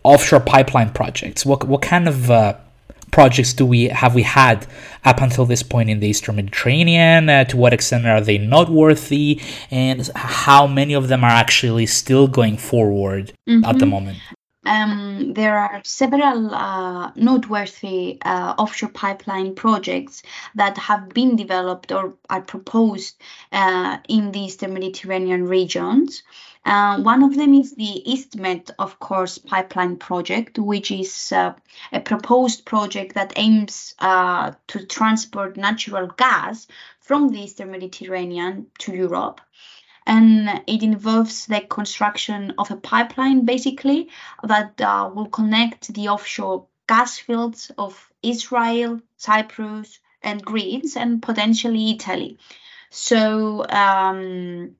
offshore 0.03 0.41
pipeline 0.41 0.89
projects. 0.91 1.45
What 1.45 1.63
what 1.65 1.81
kind 1.81 2.09
of 2.09 2.29
uh, 2.29 2.57
projects 3.11 3.53
do 3.53 3.65
we 3.65 3.85
have 3.85 4.13
we 4.13 4.23
had 4.23 4.67
up 5.05 5.21
until 5.21 5.45
this 5.45 5.63
point 5.63 5.89
in 5.89 6.01
the 6.01 6.07
Eastern 6.07 6.35
Mediterranean? 6.35 7.29
Uh, 7.29 7.45
to 7.45 7.55
what 7.55 7.73
extent 7.73 8.05
are 8.05 8.19
they 8.19 8.37
noteworthy, 8.37 9.39
and 9.71 10.09
how 10.15 10.67
many 10.67 10.93
of 10.93 11.07
them 11.07 11.23
are 11.23 11.31
actually 11.31 11.85
still 11.85 12.27
going 12.27 12.57
forward 12.57 13.31
mm-hmm. 13.47 13.63
at 13.63 13.79
the 13.79 13.85
moment? 13.85 14.17
Um, 14.65 15.33
there 15.33 15.57
are 15.57 15.81
several 15.83 16.55
uh, 16.55 17.11
noteworthy 17.15 18.17
uh, 18.21 18.55
offshore 18.57 18.89
pipeline 18.89 19.55
projects 19.55 20.23
that 20.55 20.77
have 20.77 21.09
been 21.09 21.35
developed 21.35 21.91
or 21.91 22.13
are 22.29 22.41
proposed 22.41 23.15
uh, 23.51 23.97
in 24.07 24.31
the 24.31 24.39
Eastern 24.39 24.73
Mediterranean 24.73 25.45
regions. 25.47 26.23
Uh, 26.65 27.01
one 27.01 27.23
of 27.23 27.35
them 27.35 27.53
is 27.53 27.75
the 27.75 28.03
EastMed, 28.07 28.71
of 28.79 28.97
course, 28.99 29.37
pipeline 29.37 29.97
project, 29.97 30.57
which 30.57 30.91
is 30.91 31.33
uh, 31.33 31.53
a 31.91 31.99
proposed 31.99 32.63
project 32.65 33.15
that 33.15 33.33
aims 33.35 33.95
uh, 33.99 34.53
to 34.67 34.85
transport 34.85 35.57
natural 35.57 36.07
gas 36.07 36.67
from 37.01 37.27
the 37.29 37.41
Eastern 37.41 37.69
Mediterranean 37.69 38.67
to 38.79 38.93
Europe 38.95 39.41
and 40.05 40.61
it 40.67 40.83
involves 40.83 41.45
the 41.45 41.61
construction 41.61 42.53
of 42.57 42.71
a 42.71 42.75
pipeline 42.75 43.45
basically 43.45 44.09
that 44.43 44.79
uh, 44.81 45.09
will 45.13 45.29
connect 45.29 45.93
the 45.93 46.09
offshore 46.09 46.67
gas 46.87 47.17
fields 47.17 47.71
of 47.77 48.11
Israel, 48.21 48.99
Cyprus, 49.17 49.99
and 50.21 50.43
Greece, 50.43 50.95
and 50.95 51.21
potentially 51.21 51.91
Italy. 51.91 52.37
So 52.89 53.65
um, 53.67 54.75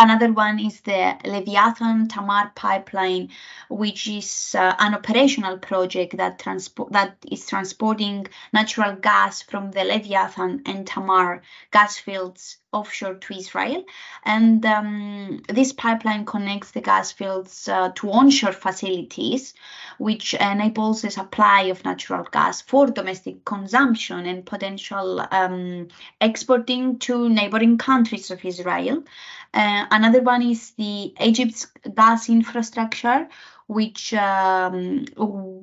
Another 0.00 0.32
one 0.32 0.60
is 0.60 0.80
the 0.82 1.18
Leviathan 1.24 2.06
Tamar 2.06 2.52
pipeline, 2.54 3.30
which 3.68 4.06
is 4.06 4.54
uh, 4.56 4.76
an 4.78 4.94
operational 4.94 5.58
project 5.58 6.16
that 6.18 6.38
transport 6.38 6.92
that 6.92 7.16
is 7.28 7.44
transporting 7.46 8.28
natural 8.52 8.94
gas 8.94 9.42
from 9.42 9.72
the 9.72 9.82
Leviathan 9.82 10.62
and 10.66 10.86
Tamar 10.86 11.42
gas 11.72 11.98
fields 11.98 12.58
offshore 12.72 13.14
to 13.14 13.34
Israel. 13.34 13.84
And 14.24 14.64
um, 14.66 15.42
this 15.48 15.72
pipeline 15.72 16.24
connects 16.24 16.72
the 16.72 16.80
gas 16.80 17.12
fields 17.12 17.68
uh, 17.68 17.92
to 17.96 18.10
onshore 18.10 18.52
facilities, 18.52 19.54
which 19.98 20.34
enables 20.34 21.02
the 21.02 21.10
supply 21.10 21.62
of 21.62 21.84
natural 21.84 22.24
gas 22.30 22.60
for 22.60 22.86
domestic 22.86 23.44
consumption 23.44 24.26
and 24.26 24.44
potential 24.44 25.26
um, 25.30 25.88
exporting 26.20 26.98
to 27.00 27.28
neighboring 27.28 27.78
countries 27.78 28.30
of 28.30 28.44
Israel. 28.44 29.02
Uh, 29.54 29.86
another 29.90 30.20
one 30.20 30.42
is 30.42 30.72
the 30.72 31.14
Egypt's 31.20 31.66
gas 31.94 32.28
infrastructure, 32.28 33.28
which 33.68 34.14
um, 34.14 35.04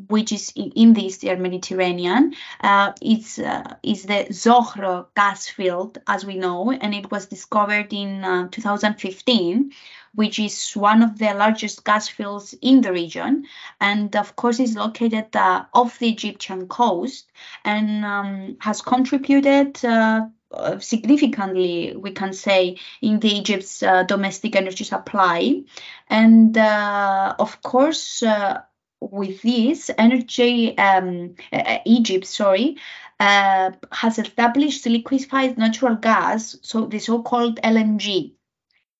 which 0.07 0.31
is 0.31 0.53
in 0.55 0.93
the 0.93 1.05
Eastern 1.05 1.41
Mediterranean. 1.41 2.33
Uh, 2.61 2.93
it's 3.01 3.39
uh, 3.39 3.75
is 3.83 4.03
the 4.03 4.27
Zohr 4.31 5.07
gas 5.15 5.47
field, 5.47 5.97
as 6.07 6.25
we 6.25 6.35
know, 6.35 6.71
and 6.71 6.93
it 6.93 7.11
was 7.11 7.25
discovered 7.25 7.91
in 7.91 8.23
uh, 8.23 8.47
2015 8.49 9.71
which 10.13 10.39
is 10.39 10.71
one 10.75 11.01
of 11.01 11.17
the 11.19 11.33
largest 11.33 11.83
gas 11.83 12.07
fields 12.07 12.55
in 12.61 12.79
the 12.79 12.91
region, 12.93 13.45
and 13.81 14.15
of 14.15 14.35
course 14.37 14.61
is 14.61 14.75
located 14.75 15.35
uh, 15.35 15.65
off 15.73 15.99
the 15.99 16.09
Egyptian 16.09 16.67
coast 16.69 17.29
and 17.65 18.05
um, 18.05 18.55
has 18.59 18.81
contributed 18.81 19.83
uh, 19.83 20.25
uh, 20.51 20.79
significantly, 20.79 21.95
we 21.95 22.11
can 22.11 22.33
say, 22.33 22.77
in 23.01 23.19
the 23.19 23.29
Egypt's 23.29 23.83
uh, 23.83 24.03
domestic 24.03 24.55
energy 24.55 24.83
supply. 24.83 25.63
And 26.09 26.57
uh, 26.57 27.35
of 27.39 27.61
course, 27.61 28.23
uh, 28.23 28.61
with 29.01 29.41
this, 29.41 29.91
energy, 29.97 30.77
um, 30.77 31.35
uh, 31.51 31.79
Egypt, 31.85 32.25
sorry, 32.25 32.77
has 33.19 34.19
established 34.19 34.85
liquefied 34.85 35.57
natural 35.57 35.95
gas, 35.95 36.57
so 36.61 36.85
the 36.85 36.99
so-called 36.99 37.61
LNG 37.61 38.33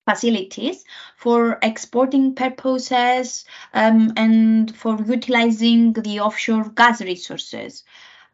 facilities 0.08 0.86
for 1.18 1.58
exporting 1.62 2.36
purposes 2.36 3.46
um, 3.74 4.14
and 4.16 4.76
for 4.76 5.02
utilizing 5.02 5.94
the 5.94 6.20
offshore 6.20 6.70
gas 6.70 7.02
resources. 7.02 7.84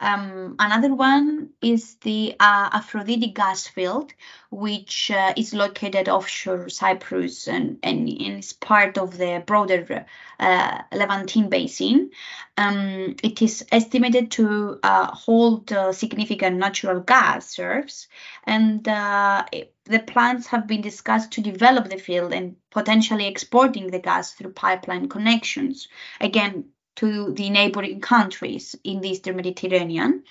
Um, 0.01 0.55
another 0.57 0.93
one 0.95 1.49
is 1.61 1.95
the 2.01 2.35
uh, 2.39 2.69
Aphrodite 2.73 3.27
gas 3.27 3.67
field, 3.67 4.13
which 4.49 5.11
uh, 5.11 5.33
is 5.37 5.53
located 5.53 6.09
offshore 6.09 6.69
Cyprus 6.69 7.47
and, 7.47 7.77
and, 7.83 8.09
and, 8.09 8.39
is 8.39 8.51
part 8.51 8.97
of 8.97 9.15
the 9.17 9.43
broader 9.45 10.07
uh, 10.39 10.81
Levantine 10.91 11.49
basin. 11.49 12.09
Um, 12.57 13.15
it 13.23 13.43
is 13.43 13.63
estimated 13.71 14.31
to 14.31 14.79
uh, 14.81 15.11
hold 15.13 15.71
uh, 15.71 15.93
significant 15.93 16.57
natural 16.57 16.99
gas 17.01 17.59
reserves, 17.59 18.07
and 18.45 18.87
uh, 18.87 19.45
the 19.85 19.99
plans 19.99 20.47
have 20.47 20.65
been 20.65 20.81
discussed 20.81 21.31
to 21.33 21.41
develop 21.41 21.89
the 21.89 21.97
field 21.97 22.33
and 22.33 22.55
potentially 22.71 23.27
exporting 23.27 23.91
the 23.91 23.99
gas 23.99 24.33
through 24.33 24.53
pipeline 24.53 25.09
connections. 25.09 25.87
Again, 26.19 26.65
to 26.95 27.33
the 27.33 27.49
neighboring 27.49 28.01
countries 28.01 28.75
in 28.83 29.01
the 29.01 29.09
Eastern 29.09 29.35
Mediterranean. 29.35 30.23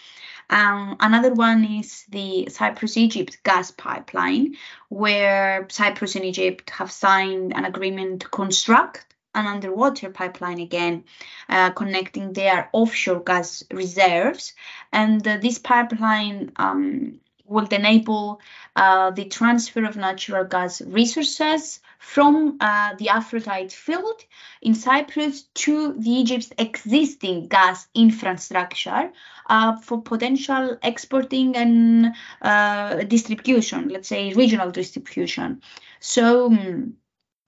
Um, 0.50 0.96
another 0.98 1.32
one 1.32 1.64
is 1.64 2.04
the 2.08 2.48
Cyprus 2.50 2.96
Egypt 2.96 3.38
gas 3.44 3.70
pipeline, 3.70 4.56
where 4.88 5.66
Cyprus 5.70 6.16
and 6.16 6.24
Egypt 6.24 6.70
have 6.70 6.90
signed 6.90 7.54
an 7.54 7.64
agreement 7.64 8.22
to 8.22 8.28
construct 8.28 9.06
an 9.32 9.46
underwater 9.46 10.10
pipeline 10.10 10.58
again, 10.58 11.04
uh, 11.48 11.70
connecting 11.70 12.32
their 12.32 12.68
offshore 12.72 13.20
gas 13.20 13.62
reserves. 13.70 14.54
And 14.92 15.26
uh, 15.26 15.36
this 15.36 15.58
pipeline 15.58 16.50
um, 16.56 17.20
will 17.46 17.66
enable 17.66 18.40
uh, 18.74 19.10
the 19.10 19.26
transfer 19.26 19.84
of 19.84 19.96
natural 19.96 20.44
gas 20.44 20.80
resources 20.82 21.80
from 22.00 22.56
uh, 22.60 22.94
the 22.98 23.10
Aphrodite 23.10 23.74
field 23.74 24.24
in 24.62 24.74
Cyprus 24.74 25.42
to 25.54 25.92
the 25.92 26.10
Egypt's 26.10 26.50
existing 26.56 27.46
gas 27.46 27.86
infrastructure 27.94 29.12
uh, 29.50 29.76
for 29.76 30.00
potential 30.00 30.78
exporting 30.82 31.54
and 31.56 32.14
uh, 32.40 33.02
distribution, 33.02 33.90
let's 33.90 34.08
say 34.08 34.32
regional 34.32 34.70
distribution. 34.70 35.60
So 36.00 36.46
um, 36.46 36.94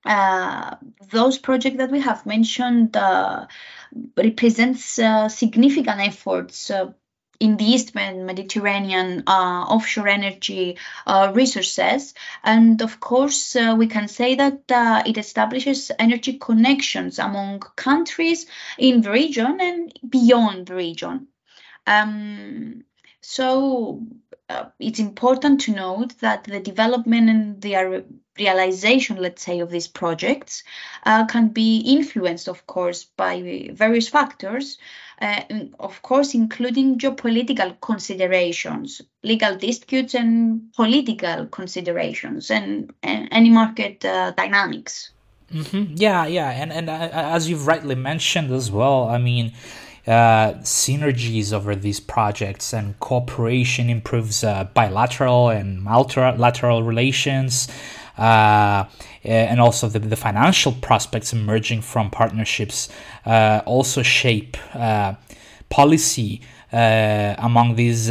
uh, 0.04 0.76
those 1.10 1.38
projects 1.38 1.78
that 1.78 1.90
we 1.90 2.00
have 2.00 2.26
mentioned 2.26 2.94
uh, 2.94 3.46
represents 4.18 4.98
uh, 4.98 5.30
significant 5.30 6.00
efforts 6.00 6.70
in 7.42 7.56
the 7.56 7.64
Eastern 7.64 8.24
Mediterranean 8.24 9.24
uh, 9.26 9.64
offshore 9.74 10.06
energy 10.06 10.78
uh, 11.08 11.32
resources. 11.34 12.14
And 12.44 12.80
of 12.80 13.00
course, 13.00 13.56
uh, 13.56 13.74
we 13.76 13.88
can 13.88 14.06
say 14.06 14.36
that 14.36 14.62
it 15.06 15.18
establishes 15.18 15.90
energy 15.98 16.38
connections 16.38 17.18
among 17.18 17.60
countries 17.74 18.46
in 18.78 19.00
the 19.00 19.10
region 19.10 19.58
and 19.60 19.92
beyond 20.08 20.66
the 20.66 20.76
region. 20.76 21.26
Um, 21.86 22.84
so 23.20 24.02
uh, 24.48 24.66
it's 24.78 25.00
important 25.00 25.62
to 25.62 25.72
note 25.72 26.18
that 26.20 26.44
the 26.44 26.60
development 26.60 27.28
and 27.28 27.60
the 27.60 28.04
realization, 28.38 29.16
let's 29.16 29.42
say, 29.42 29.60
of 29.60 29.70
these 29.70 29.88
projects 29.88 30.62
uh, 31.04 31.26
can 31.26 31.48
be 31.48 31.78
influenced, 31.78 32.48
of 32.48 32.66
course, 32.66 33.04
by 33.04 33.70
various 33.72 34.08
factors, 34.08 34.78
uh, 35.20 35.42
of 35.78 36.00
course, 36.02 36.34
including 36.34 36.98
geopolitical 36.98 37.78
considerations, 37.80 39.02
legal 39.22 39.56
disputes, 39.56 40.14
and 40.14 40.72
political 40.74 41.46
considerations, 41.46 42.50
and, 42.50 42.92
and 43.02 43.28
any 43.30 43.50
market 43.50 44.04
uh, 44.04 44.32
dynamics. 44.32 45.10
Mm-hmm. 45.52 45.94
Yeah, 45.96 46.26
yeah, 46.26 46.50
and 46.50 46.72
and 46.72 46.88
uh, 46.88 47.10
as 47.12 47.48
you've 47.48 47.66
rightly 47.66 47.94
mentioned 47.94 48.50
as 48.52 48.70
well, 48.70 49.08
I 49.08 49.18
mean, 49.18 49.52
uh, 50.06 50.54
synergies 50.62 51.52
over 51.52 51.76
these 51.76 52.00
projects 52.00 52.72
and 52.72 52.98
cooperation 53.00 53.90
improves 53.90 54.42
uh, 54.42 54.64
bilateral 54.72 55.50
and 55.50 55.82
multilateral 55.82 56.82
relations. 56.82 57.68
Uh, 58.16 58.84
and 59.24 59.60
also 59.60 59.88
the, 59.88 59.98
the 59.98 60.16
financial 60.16 60.72
prospects 60.72 61.32
emerging 61.32 61.80
from 61.80 62.10
partnerships 62.10 62.88
uh, 63.24 63.62
also 63.64 64.02
shape 64.02 64.56
uh, 64.74 65.14
policy 65.70 66.40
uh, 66.72 67.34
among 67.38 67.74
these 67.76 68.08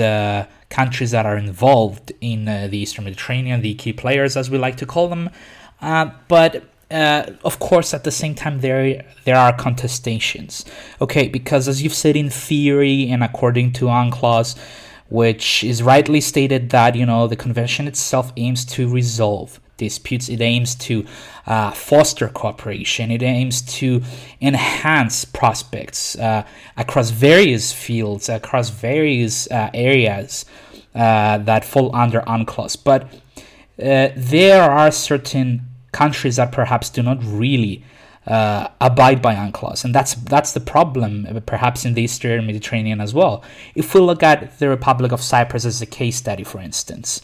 countries 0.69 1.11
that 1.11 1.25
are 1.25 1.37
involved 1.37 2.11
in 2.21 2.45
the 2.45 2.77
Eastern 2.77 3.05
Mediterranean, 3.05 3.61
the 3.61 3.73
key 3.75 3.93
players, 3.93 4.37
as 4.37 4.49
we 4.49 4.57
like 4.57 4.77
to 4.77 4.85
call 4.85 5.07
them. 5.07 5.29
but 6.27 6.63
uh, 6.91 7.31
of 7.45 7.59
course, 7.59 7.93
at 7.93 8.03
the 8.03 8.11
same 8.11 8.35
time, 8.35 8.59
there 8.59 9.05
there 9.23 9.37
are 9.37 9.53
contestations. 9.55 10.65
Okay, 10.99 11.29
because 11.29 11.67
as 11.67 11.81
you've 11.81 11.93
said 11.93 12.17
in 12.17 12.29
theory 12.29 13.09
and 13.09 13.23
according 13.23 13.71
to 13.73 13.85
UNCLOS, 13.85 14.57
which 15.09 15.63
is 15.63 15.81
rightly 15.81 16.19
stated 16.19 16.69
that 16.71 16.95
you 16.95 17.05
know 17.05 17.27
the 17.27 17.35
convention 17.35 17.87
itself 17.87 18.33
aims 18.35 18.65
to 18.65 18.89
resolve 18.89 19.59
disputes. 19.85 20.29
It 20.29 20.41
aims 20.41 20.75
to 20.87 21.05
uh, 21.45 21.71
foster 21.71 22.27
cooperation. 22.27 23.11
It 23.11 23.23
aims 23.23 23.61
to 23.79 24.01
enhance 24.39 25.25
prospects 25.25 26.15
uh, 26.17 26.43
across 26.77 27.09
various 27.09 27.73
fields, 27.73 28.29
across 28.29 28.69
various 28.69 29.49
uh, 29.49 29.69
areas 29.73 30.45
uh, 30.95 31.37
that 31.39 31.65
fall 31.65 31.95
under 31.95 32.21
UNCLOS. 32.21 32.77
But 32.83 33.03
uh, 33.81 34.09
there 34.15 34.63
are 34.63 34.91
certain 34.91 35.61
countries 35.91 36.35
that 36.35 36.51
perhaps 36.51 36.89
do 36.89 37.01
not 37.03 37.19
really 37.23 37.83
uh, 38.27 38.67
abide 38.79 39.21
by 39.21 39.33
UNCLOS, 39.35 39.83
and 39.83 39.95
that's 39.95 40.13
that's 40.13 40.53
the 40.53 40.59
problem, 40.59 41.41
perhaps 41.45 41.85
in 41.85 41.95
the 41.95 42.03
Eastern 42.03 42.45
Mediterranean 42.45 43.01
as 43.01 43.13
well. 43.13 43.43
If 43.73 43.95
we 43.95 43.99
look 43.99 44.21
at 44.21 44.59
the 44.59 44.69
Republic 44.69 45.11
of 45.11 45.21
Cyprus 45.21 45.65
as 45.65 45.81
a 45.81 45.87
case 45.87 46.17
study, 46.17 46.43
for 46.43 46.59
instance, 46.59 47.21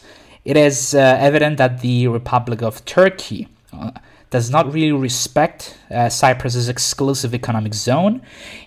it 0.48 0.56
is 0.56 0.94
uh, 0.94 0.98
evident 0.98 1.58
that 1.58 1.82
the 1.82 2.08
Republic 2.08 2.62
of 2.62 2.82
Turkey 2.86 3.48
uh, 3.70 3.90
does 4.30 4.48
not 4.48 4.72
really 4.72 4.92
respect 4.92 5.76
uh, 5.90 6.08
Cyprus's 6.08 6.70
exclusive 6.70 7.34
economic 7.34 7.74
zone, 7.74 8.22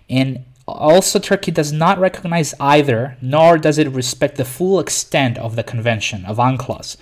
and 0.08 0.46
also 0.68 1.18
Turkey 1.18 1.50
does 1.50 1.72
not 1.72 1.98
recognize 1.98 2.54
either, 2.60 3.18
nor 3.20 3.58
does 3.58 3.80
it 3.80 3.88
respect 3.90 4.36
the 4.38 4.46
full 4.46 4.80
extent 4.80 5.40
of 5.40 5.56
the 5.56 5.64
Convention 5.64 6.24
of 6.26 6.38
UNCLOS. 6.38 6.98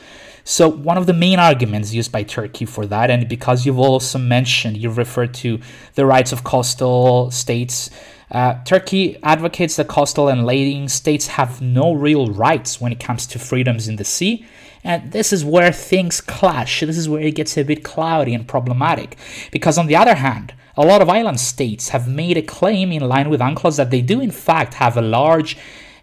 So, 0.46 0.70
one 0.70 0.98
of 0.98 1.08
the 1.08 1.14
main 1.14 1.40
arguments 1.40 1.94
used 1.94 2.14
by 2.14 2.24
Turkey 2.24 2.64
for 2.64 2.86
that, 2.86 3.12
and 3.12 3.28
because 3.28 3.66
you've 3.66 3.78
also 3.78 4.18
mentioned, 4.18 4.78
you've 4.78 4.98
referred 4.98 5.34
to 5.36 5.60
the 5.96 6.06
rights 6.06 6.32
of 6.32 6.46
coastal 6.46 7.32
states, 7.32 7.90
uh, 8.32 8.64
Turkey 8.64 9.18
advocates 9.24 9.76
that 9.76 9.90
coastal 9.90 10.30
and 10.30 10.46
landing 10.46 10.88
states 10.88 11.28
have 11.28 11.62
no 11.62 11.92
real 11.92 12.28
rights 12.28 12.80
when 12.80 12.94
it 12.94 13.00
comes 13.02 13.28
to 13.28 13.40
freedoms 13.40 13.90
in 13.90 13.98
the 13.98 14.06
sea. 14.06 14.46
And 14.84 15.12
this 15.12 15.34
is 15.34 15.44
where 15.44 15.72
things 15.72 16.22
clash. 16.22 16.82
This 16.82 16.98
is 16.98 17.10
where 17.10 17.22
it 17.22 17.36
gets 17.36 17.58
a 17.58 17.64
bit 17.64 17.84
cloudy 17.84 18.34
and 18.34 18.48
problematic. 18.48 19.18
Because, 19.52 19.78
on 19.78 19.88
the 19.88 19.96
other 19.96 20.16
hand, 20.16 20.54
a 20.78 20.86
lot 20.86 21.02
of 21.02 21.10
island 21.10 21.40
states 21.40 21.90
have 21.90 22.08
made 22.08 22.38
a 22.38 22.42
claim 22.42 22.92
in 22.92 23.08
line 23.08 23.30
with 23.30 23.42
UNCLOS 23.42 23.78
that 23.78 23.92
they 23.92 24.02
do, 24.02 24.22
in 24.22 24.32
fact, 24.32 24.76
have 24.76 24.96
a 24.96 25.02
large 25.02 25.58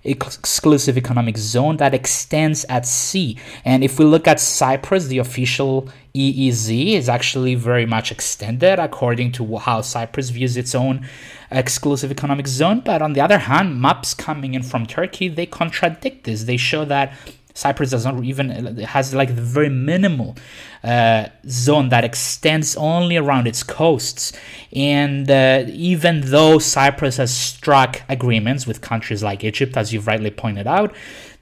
exclusive 0.05 0.97
economic 0.97 1.37
zone 1.37 1.79
that 1.79 1.95
extends 1.95 2.65
at 2.69 2.87
sea. 2.87 3.37
And 3.65 3.83
if 3.83 3.99
we 3.99 4.05
look 4.05 4.29
at 4.29 4.39
Cyprus, 4.41 5.07
the 5.07 5.19
official 5.19 5.89
EEZ 6.15 6.95
is 6.95 7.09
actually 7.09 7.55
very 7.55 7.87
much 7.87 8.13
extended 8.13 8.79
according 8.79 9.33
to 9.33 9.57
how 9.57 9.81
Cyprus 9.81 10.31
views 10.31 10.57
its 10.57 10.75
own 10.75 11.07
exclusive 11.51 12.11
economic 12.11 12.47
zone. 12.47 12.81
But 12.85 13.03
on 13.03 13.15
the 13.15 13.21
other 13.21 13.39
hand, 13.39 13.81
maps 13.81 14.15
coming 14.15 14.55
in 14.55 14.63
from 14.63 14.87
Turkey, 14.87 15.29
they 15.29 15.47
contradict 15.47 16.25
this. 16.25 16.45
They 16.45 16.57
show 16.57 16.85
that 16.85 17.13
Cyprus 17.57 17.91
does 17.91 18.05
not 18.05 18.23
even 18.23 18.77
has 18.85 19.15
like 19.15 19.35
the 19.35 19.41
very 19.41 19.71
minimal 19.71 20.37
uh, 20.85 21.29
zone 21.49 21.89
that 21.89 22.05
extends 22.05 22.77
only 22.77 23.17
around 23.17 23.47
its 23.47 23.63
coasts. 23.63 24.35
And 24.75 25.31
uh, 25.31 25.65
even 25.69 26.21
though 26.21 26.59
Cyprus 26.59 27.17
has 27.17 27.35
struck 27.35 28.03
agreements 28.11 28.67
with 28.67 28.83
countries 28.83 29.23
like 29.23 29.43
Egypt, 29.43 29.75
as 29.77 29.91
you've 29.91 30.07
rightly 30.07 30.31
pointed 30.31 30.67
out, 30.67 30.95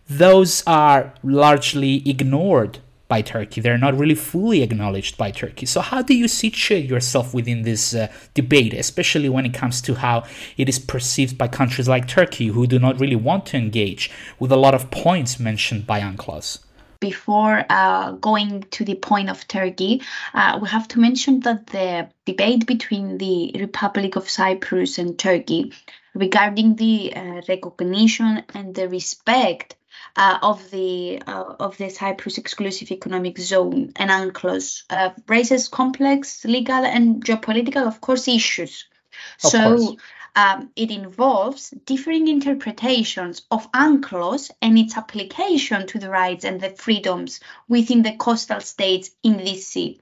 those 0.08 0.62
are 0.68 1.12
largely 1.24 2.08
ignored 2.08 2.78
by 3.14 3.22
Turkey. 3.22 3.60
They're 3.60 3.84
not 3.86 3.96
really 4.02 4.18
fully 4.32 4.60
acknowledged 4.68 5.16
by 5.16 5.30
Turkey. 5.30 5.66
So, 5.66 5.80
how 5.90 6.00
do 6.02 6.14
you 6.22 6.26
situate 6.26 6.86
yourself 6.94 7.26
within 7.38 7.62
this 7.62 7.94
uh, 7.94 8.08
debate, 8.40 8.72
especially 8.74 9.28
when 9.28 9.44
it 9.46 9.54
comes 9.54 9.76
to 9.82 9.94
how 9.94 10.16
it 10.56 10.68
is 10.68 10.80
perceived 10.94 11.34
by 11.38 11.46
countries 11.60 11.88
like 11.94 12.04
Turkey, 12.08 12.48
who 12.48 12.66
do 12.66 12.78
not 12.86 12.98
really 12.98 13.20
want 13.30 13.42
to 13.50 13.56
engage 13.56 14.10
with 14.40 14.50
a 14.50 14.60
lot 14.64 14.74
of 14.74 14.90
points 14.90 15.32
mentioned 15.38 15.86
by 15.86 16.00
UNCLOS? 16.00 16.58
Before 16.98 17.56
uh, 17.70 18.12
going 18.30 18.52
to 18.76 18.82
the 18.84 18.96
point 18.96 19.28
of 19.30 19.46
Turkey, 19.46 20.02
uh, 20.40 20.58
we 20.60 20.66
have 20.76 20.88
to 20.88 20.98
mention 20.98 21.40
that 21.46 21.68
the 21.68 22.08
debate 22.30 22.66
between 22.66 23.18
the 23.18 23.54
Republic 23.66 24.16
of 24.16 24.28
Cyprus 24.28 24.98
and 24.98 25.16
Turkey 25.16 25.72
regarding 26.14 26.74
the 26.76 27.14
uh, 27.14 27.42
recognition 27.48 28.42
and 28.54 28.74
the 28.74 28.88
respect 28.88 29.76
uh, 30.16 30.38
of 30.42 30.70
the 30.70 31.20
uh, 31.26 31.54
of 31.58 31.76
the 31.76 31.88
Cyprus 31.90 32.38
exclusive 32.38 32.90
economic 32.90 33.38
zone 33.38 33.92
and 33.96 34.10
UNCLOS 34.10 34.84
uh, 34.90 35.10
raises 35.26 35.68
complex 35.68 36.44
legal 36.44 36.84
and 36.84 37.24
geopolitical, 37.24 37.86
of 37.86 38.00
course, 38.00 38.28
issues. 38.28 38.86
Of 39.42 39.50
so 39.50 39.76
course 39.76 39.96
um, 40.36 40.70
it 40.74 40.90
involves 40.90 41.70
differing 41.70 42.28
interpretations 42.28 43.42
of 43.50 43.70
UNCLOS 43.72 44.50
and 44.60 44.78
its 44.78 44.96
application 44.96 45.86
to 45.86 45.98
the 45.98 46.10
rights 46.10 46.44
and 46.44 46.60
the 46.60 46.70
freedoms 46.70 47.40
within 47.68 48.02
the 48.02 48.16
coastal 48.16 48.60
states 48.60 49.10
in 49.22 49.36
this 49.36 49.66
sea. 49.66 50.00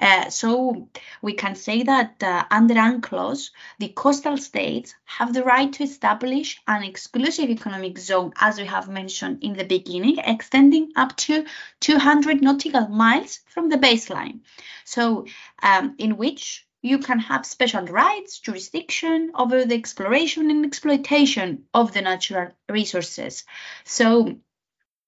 Uh, 0.00 0.28
so 0.30 0.88
we 1.22 1.34
can 1.34 1.54
say 1.54 1.82
that 1.82 2.22
uh, 2.22 2.44
under 2.50 2.74
UNCLOS, 2.74 3.50
the 3.78 3.88
coastal 3.88 4.36
states 4.36 4.94
have 5.04 5.32
the 5.32 5.44
right 5.44 5.72
to 5.72 5.84
establish 5.84 6.60
an 6.66 6.82
exclusive 6.82 7.50
economic 7.50 7.98
zone, 7.98 8.32
as 8.40 8.58
we 8.58 8.66
have 8.66 8.88
mentioned 8.88 9.42
in 9.42 9.54
the 9.54 9.64
beginning, 9.64 10.18
extending 10.18 10.92
up 10.96 11.16
to 11.16 11.44
200 11.80 12.42
nautical 12.42 12.88
miles 12.88 13.40
from 13.46 13.68
the 13.68 13.76
baseline. 13.76 14.40
So, 14.84 15.26
um, 15.62 15.94
in 15.98 16.16
which 16.16 16.63
you 16.84 16.98
can 16.98 17.18
have 17.18 17.46
special 17.46 17.86
rights, 17.86 18.38
jurisdiction 18.40 19.32
over 19.34 19.64
the 19.64 19.74
exploration 19.74 20.50
and 20.50 20.66
exploitation 20.66 21.64
of 21.72 21.94
the 21.94 22.02
natural 22.02 22.50
resources. 22.68 23.44
So 23.84 24.36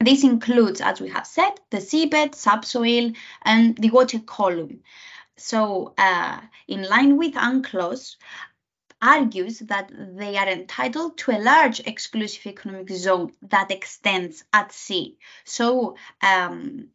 this 0.00 0.24
includes, 0.24 0.80
as 0.80 1.02
we 1.02 1.10
have 1.10 1.26
said, 1.26 1.52
the 1.70 1.76
seabed, 1.76 2.34
subsoil, 2.34 3.12
and 3.42 3.76
the 3.76 3.90
water 3.90 4.20
column. 4.20 4.80
So, 5.36 5.92
uh, 5.98 6.40
in 6.66 6.82
line 6.88 7.18
with 7.18 7.34
UNCLOS, 7.34 8.16
argues 9.02 9.58
that 9.58 9.92
they 10.16 10.38
are 10.38 10.48
entitled 10.48 11.18
to 11.18 11.32
a 11.32 11.42
large 11.42 11.80
exclusive 11.80 12.46
economic 12.46 12.88
zone 12.88 13.32
that 13.42 13.70
extends 13.70 14.44
at 14.50 14.72
sea. 14.72 15.18
So, 15.44 15.96
um, 16.22 16.88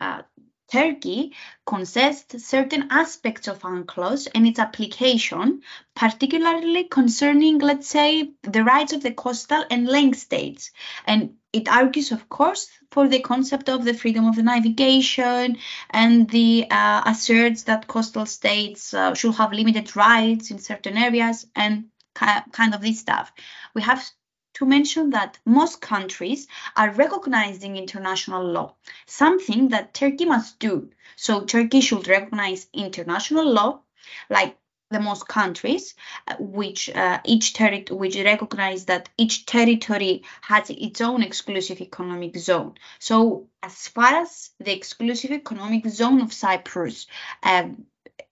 uh, 0.00 0.22
Turkey 0.70 1.34
concedes 1.66 2.24
certain 2.44 2.88
aspects 2.90 3.48
of 3.48 3.60
UNCLOS 3.62 4.28
and 4.34 4.46
its 4.46 4.58
application, 4.58 5.62
particularly 5.94 6.84
concerning, 6.84 7.58
let's 7.58 7.88
say, 7.88 8.30
the 8.42 8.64
rights 8.64 8.92
of 8.92 9.02
the 9.02 9.12
coastal 9.12 9.64
and 9.70 9.86
land 9.86 10.16
states. 10.16 10.70
And 11.06 11.34
it 11.52 11.68
argues, 11.68 12.12
of 12.12 12.28
course, 12.28 12.68
for 12.90 13.08
the 13.08 13.20
concept 13.20 13.68
of 13.68 13.84
the 13.84 13.94
freedom 13.94 14.26
of 14.26 14.36
the 14.36 14.42
navigation 14.42 15.58
and 15.90 16.28
the 16.30 16.66
uh, 16.70 17.02
asserts 17.06 17.64
that 17.64 17.86
coastal 17.86 18.26
states 18.26 18.94
uh, 18.94 19.14
should 19.14 19.34
have 19.34 19.52
limited 19.52 19.94
rights 19.94 20.50
in 20.50 20.58
certain 20.58 20.96
areas 20.96 21.46
and 21.54 21.86
kind 22.14 22.74
of 22.74 22.80
this 22.80 23.00
stuff. 23.00 23.32
We 23.74 23.82
have 23.82 24.04
to 24.54 24.66
mention 24.66 25.10
that 25.10 25.38
most 25.44 25.80
countries 25.80 26.46
are 26.76 26.90
recognizing 26.90 27.76
international 27.76 28.44
law, 28.44 28.74
something 29.06 29.68
that 29.68 29.94
Turkey 29.94 30.24
must 30.24 30.58
do. 30.58 30.90
So 31.16 31.44
Turkey 31.44 31.80
should 31.80 32.08
recognize 32.08 32.66
international 32.72 33.52
law, 33.52 33.80
like 34.30 34.56
the 34.90 35.00
most 35.00 35.26
countries, 35.26 35.94
uh, 36.28 36.36
which 36.38 36.88
uh, 36.90 37.20
each 37.24 37.52
territory, 37.52 37.98
which 37.98 38.16
recognize 38.16 38.84
that 38.86 39.08
each 39.18 39.46
territory 39.46 40.22
has 40.42 40.70
its 40.70 41.00
own 41.00 41.22
exclusive 41.22 41.80
economic 41.80 42.36
zone. 42.36 42.74
So 42.98 43.48
as 43.62 43.88
far 43.88 44.14
as 44.22 44.50
the 44.60 44.72
exclusive 44.72 45.32
economic 45.32 45.86
zone 45.88 46.20
of 46.20 46.32
Cyprus 46.32 47.06
um, 47.42 47.86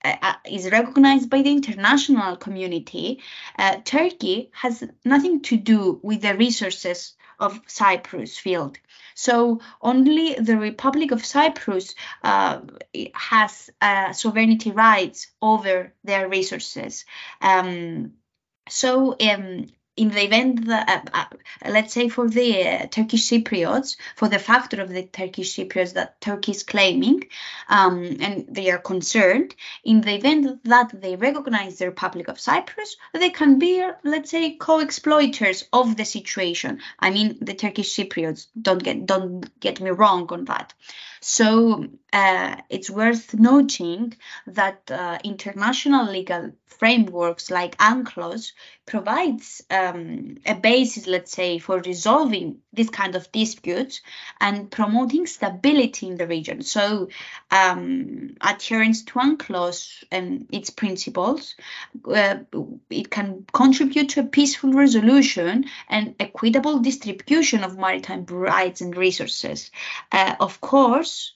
uh, 0.05 0.17
uh, 0.23 0.35
is 0.45 0.71
recognized 0.71 1.31
by 1.31 1.43
the 1.43 1.51
international 1.51 2.37
community, 2.37 3.21
uh, 3.59 3.77
Turkey 3.85 4.51
has 4.53 4.85
nothing 5.05 5.43
to 5.43 5.57
do 5.57 6.01
with 6.03 6.23
the 6.23 6.37
resources 6.37 7.15
of 7.39 7.61
Cyprus 7.67 8.39
field. 8.39 8.79
So 9.15 9.61
only 9.81 10.35
the 10.35 10.57
Republic 10.57 11.11
of 11.11 11.25
Cyprus 11.25 11.95
uh, 12.23 12.61
has 13.15 13.71
uh, 13.81 14.13
sovereignty 14.13 14.71
rights 14.71 15.27
over 15.41 15.93
their 16.05 16.29
resources. 16.29 17.05
Um, 17.41 18.13
so 18.69 19.17
um, 19.21 19.67
in 19.97 20.09
the 20.09 20.25
event 20.25 20.67
that, 20.67 21.11
uh, 21.13 21.19
uh, 21.19 21.71
let's 21.71 21.93
say 21.93 22.09
for 22.09 22.29
the 22.29 22.67
uh, 22.67 22.87
Turkish 22.87 23.29
Cypriots, 23.29 23.97
for 24.17 24.29
the 24.29 24.39
factor 24.39 24.81
of 24.81 24.89
the 24.89 25.03
Turkish 25.05 25.55
Cypriots 25.55 25.95
that 25.95 26.21
Turkey 26.21 26.53
is 26.53 26.63
claiming, 26.63 27.25
um, 27.69 28.17
and 28.21 28.47
they 28.49 28.71
are 28.71 28.79
concerned, 28.79 29.55
in 29.85 30.01
the 30.01 30.15
event 30.15 30.65
that 30.65 30.91
they 30.99 31.17
recognize 31.17 31.79
the 31.79 31.87
Republic 31.87 32.29
of 32.29 32.41
Cyprus, 32.41 32.97
they 33.13 33.31
can 33.31 33.59
be, 33.59 33.87
let's 34.03 34.31
say, 34.31 34.57
co-exploiters 34.57 35.65
of 35.73 35.97
the 35.97 36.05
situation. 36.05 36.81
I 36.99 37.11
mean, 37.11 37.39
the 37.41 37.55
Turkish 37.55 37.95
Cypriots. 37.95 38.47
Don't 38.61 38.83
get 38.83 39.07
don't 39.07 39.61
get 39.61 39.81
me 39.81 39.91
wrong 39.91 40.27
on 40.31 40.47
that. 40.47 40.73
So 41.21 41.87
uh, 42.13 42.57
it's 42.69 42.91
worth 42.91 43.33
noting 43.35 44.15
that 44.47 44.91
uh, 44.91 45.19
international 45.23 46.11
legal 46.11 46.53
frameworks 46.67 47.49
like 47.49 47.77
UNCLOS 47.79 48.53
provides 48.87 49.63
um, 49.83 50.39
a 50.47 50.55
basis, 50.55 51.07
let's 51.07 51.33
say, 51.33 51.59
for 51.59 51.81
resolving 51.81 52.59
this 52.73 52.91
kind 52.91 53.15
of 53.15 53.31
disputes 53.33 54.01
and 54.41 54.71
promoting 54.71 55.27
stability 55.27 56.07
in 56.07 56.17
the 56.17 56.27
region. 56.27 56.63
So 56.63 57.09
um, 57.51 58.37
adherence 58.41 59.05
to 59.05 59.19
UNCLOS 59.19 60.05
and 60.11 60.47
its 60.53 60.71
principles, 60.71 61.55
uh, 62.13 62.37
it 62.91 63.11
can 63.11 63.45
contribute 63.53 64.11
to 64.11 64.21
a 64.21 64.25
peaceful 64.25 64.73
resolution 64.73 65.65
and 65.89 66.15
equitable 66.21 66.79
distribution 66.79 67.65
of 67.65 67.79
maritime 67.79 68.25
rights 68.27 68.81
and 68.81 68.97
resources. 68.97 69.71
Uh, 70.11 70.35
of 70.41 70.61
course, 70.61 71.35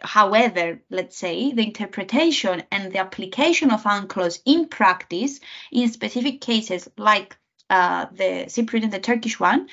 However, 0.00 0.80
let's 0.90 1.16
say 1.16 1.52
the 1.52 1.66
interpretation 1.66 2.62
and 2.70 2.92
the 2.92 2.98
application 2.98 3.70
of 3.70 3.84
UNCLOS 3.84 4.40
in 4.44 4.68
practice 4.68 5.40
in 5.70 5.90
specific 5.90 6.40
cases 6.40 6.88
like 6.96 7.36
uh, 7.70 8.06
the 8.12 8.46
Cypriot 8.48 8.84
and 8.84 8.92
the 8.92 9.00
Turkish 9.00 9.38
one 9.38 9.68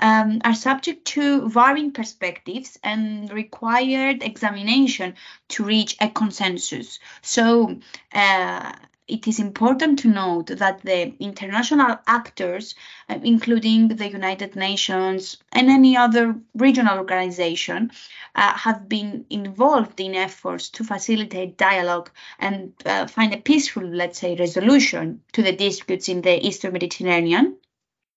um, 0.00 0.40
are 0.44 0.54
subject 0.54 1.04
to 1.06 1.48
varying 1.48 1.92
perspectives 1.92 2.78
and 2.82 3.32
required 3.32 4.22
examination 4.22 5.14
to 5.48 5.64
reach 5.64 5.96
a 6.00 6.08
consensus. 6.08 6.98
So, 7.20 7.78
uh, 8.12 8.72
it 9.08 9.26
is 9.26 9.40
important 9.40 9.98
to 9.98 10.08
note 10.08 10.46
that 10.46 10.82
the 10.82 11.14
international 11.18 11.98
actors, 12.06 12.74
uh, 13.08 13.18
including 13.22 13.88
the 13.88 14.08
United 14.08 14.54
Nations 14.56 15.38
and 15.52 15.68
any 15.68 15.96
other 15.96 16.36
regional 16.54 16.98
organization, 16.98 17.90
uh, 18.34 18.56
have 18.56 18.88
been 18.88 19.26
involved 19.28 20.00
in 20.00 20.14
efforts 20.14 20.68
to 20.70 20.84
facilitate 20.84 21.56
dialogue 21.56 22.10
and 22.38 22.72
uh, 22.86 23.06
find 23.06 23.34
a 23.34 23.38
peaceful, 23.38 23.84
let's 23.84 24.18
say, 24.18 24.36
resolution 24.36 25.20
to 25.32 25.42
the 25.42 25.52
disputes 25.52 26.08
in 26.08 26.22
the 26.22 26.46
Eastern 26.46 26.72
Mediterranean. 26.72 27.56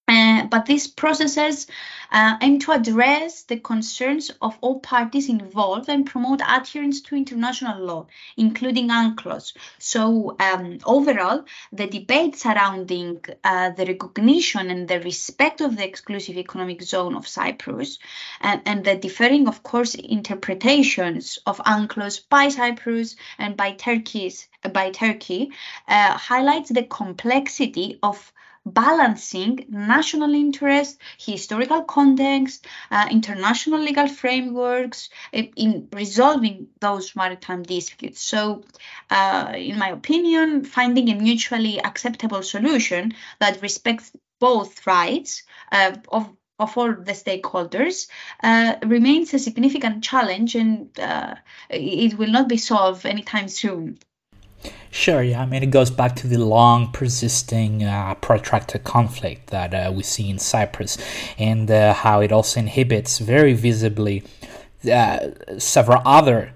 Uh, 0.08 0.46
but 0.46 0.68
these 0.68 0.88
processes 0.88 1.68
uh, 2.12 2.38
aim 2.42 2.60
to 2.60 2.72
address 2.72 3.44
the 3.44 3.60
concerns 3.60 4.32
of 4.42 4.58
all 4.62 4.80
parties 4.80 5.30
involved 5.30 5.90
and 5.90 6.06
promote 6.06 6.42
adherence 6.48 7.02
to 7.02 7.16
international 7.16 7.84
law, 7.84 8.06
including 8.38 8.90
UNCLOS. 8.90 9.54
So, 9.80 10.36
um, 10.40 10.78
overall, 10.86 11.46
the 11.74 11.88
debate 11.88 12.36
surrounding 12.36 13.26
uh, 13.44 13.72
the 13.72 13.86
recognition 13.86 14.70
and 14.70 14.88
the 14.88 15.00
respect 15.00 15.62
of 15.62 15.76
the 15.76 15.86
exclusive 15.86 16.38
economic 16.38 16.84
zone 16.84 17.16
of 17.16 17.28
Cyprus 17.28 17.98
and, 18.42 18.62
and 18.66 18.86
the 18.86 18.96
differing, 18.96 19.48
of 19.48 19.64
course, 19.64 19.96
interpretations 19.96 21.40
of 21.48 21.58
UNCLOS 21.66 22.30
by 22.30 22.50
Cyprus 22.50 23.16
and 23.40 23.58
by 23.58 23.72
Turkey's 23.72 24.48
by 24.74 24.90
Turkey 24.90 25.52
uh, 25.88 26.18
highlights 26.18 26.70
the 26.70 26.84
complexity 26.84 28.00
of 28.02 28.32
balancing 28.66 29.66
national 29.70 30.34
interest, 30.34 31.00
historical 31.18 31.84
context, 31.84 32.66
uh, 32.92 33.08
international 33.12 33.80
legal 33.80 34.08
frameworks 34.08 35.10
in 35.32 35.88
resolving 35.94 36.68
those 36.80 37.16
maritime 37.16 37.64
disputes. 37.64 38.22
So, 38.22 38.64
uh, 39.10 39.54
in 39.56 39.78
my 39.78 39.90
opinion, 39.90 40.64
finding 40.66 41.10
a 41.10 41.16
mutually 41.16 41.80
acceptable 41.80 42.42
solution 42.44 43.14
that 43.40 43.62
respects 43.62 44.12
both 44.40 44.86
rights 44.88 45.44
uh, 45.72 45.96
of 46.10 46.30
of 46.58 46.78
all 46.78 46.94
the 46.94 47.12
stakeholders 47.12 48.08
uh, 48.42 48.76
remains 48.86 49.34
a 49.34 49.40
significant 49.40 50.02
challenge 50.04 50.56
and 50.56 50.98
uh, 51.00 51.36
it 51.70 52.18
will 52.18 52.30
not 52.32 52.48
be 52.48 52.56
solved 52.56 53.06
anytime 53.06 53.50
soon. 53.50 54.00
Sure, 54.96 55.22
yeah. 55.22 55.42
I 55.42 55.46
mean, 55.46 55.62
it 55.62 55.72
goes 55.72 55.92
back 55.92 56.16
to 56.18 56.28
the 56.28 56.38
long, 56.38 56.90
persisting, 56.94 57.84
uh, 57.84 58.16
protracted 58.16 58.86
conflict 58.86 59.50
that 59.50 59.74
uh, 59.74 59.92
we 59.92 60.04
see 60.04 60.30
in 60.30 60.40
Cyprus 60.40 60.98
and 61.38 61.70
uh, 61.70 61.94
how 61.94 62.22
it 62.22 62.32
also 62.32 62.62
inhibits 62.62 63.20
very 63.20 63.54
visibly 63.54 64.24
uh, 64.90 65.32
several 65.58 66.02
other 66.06 66.54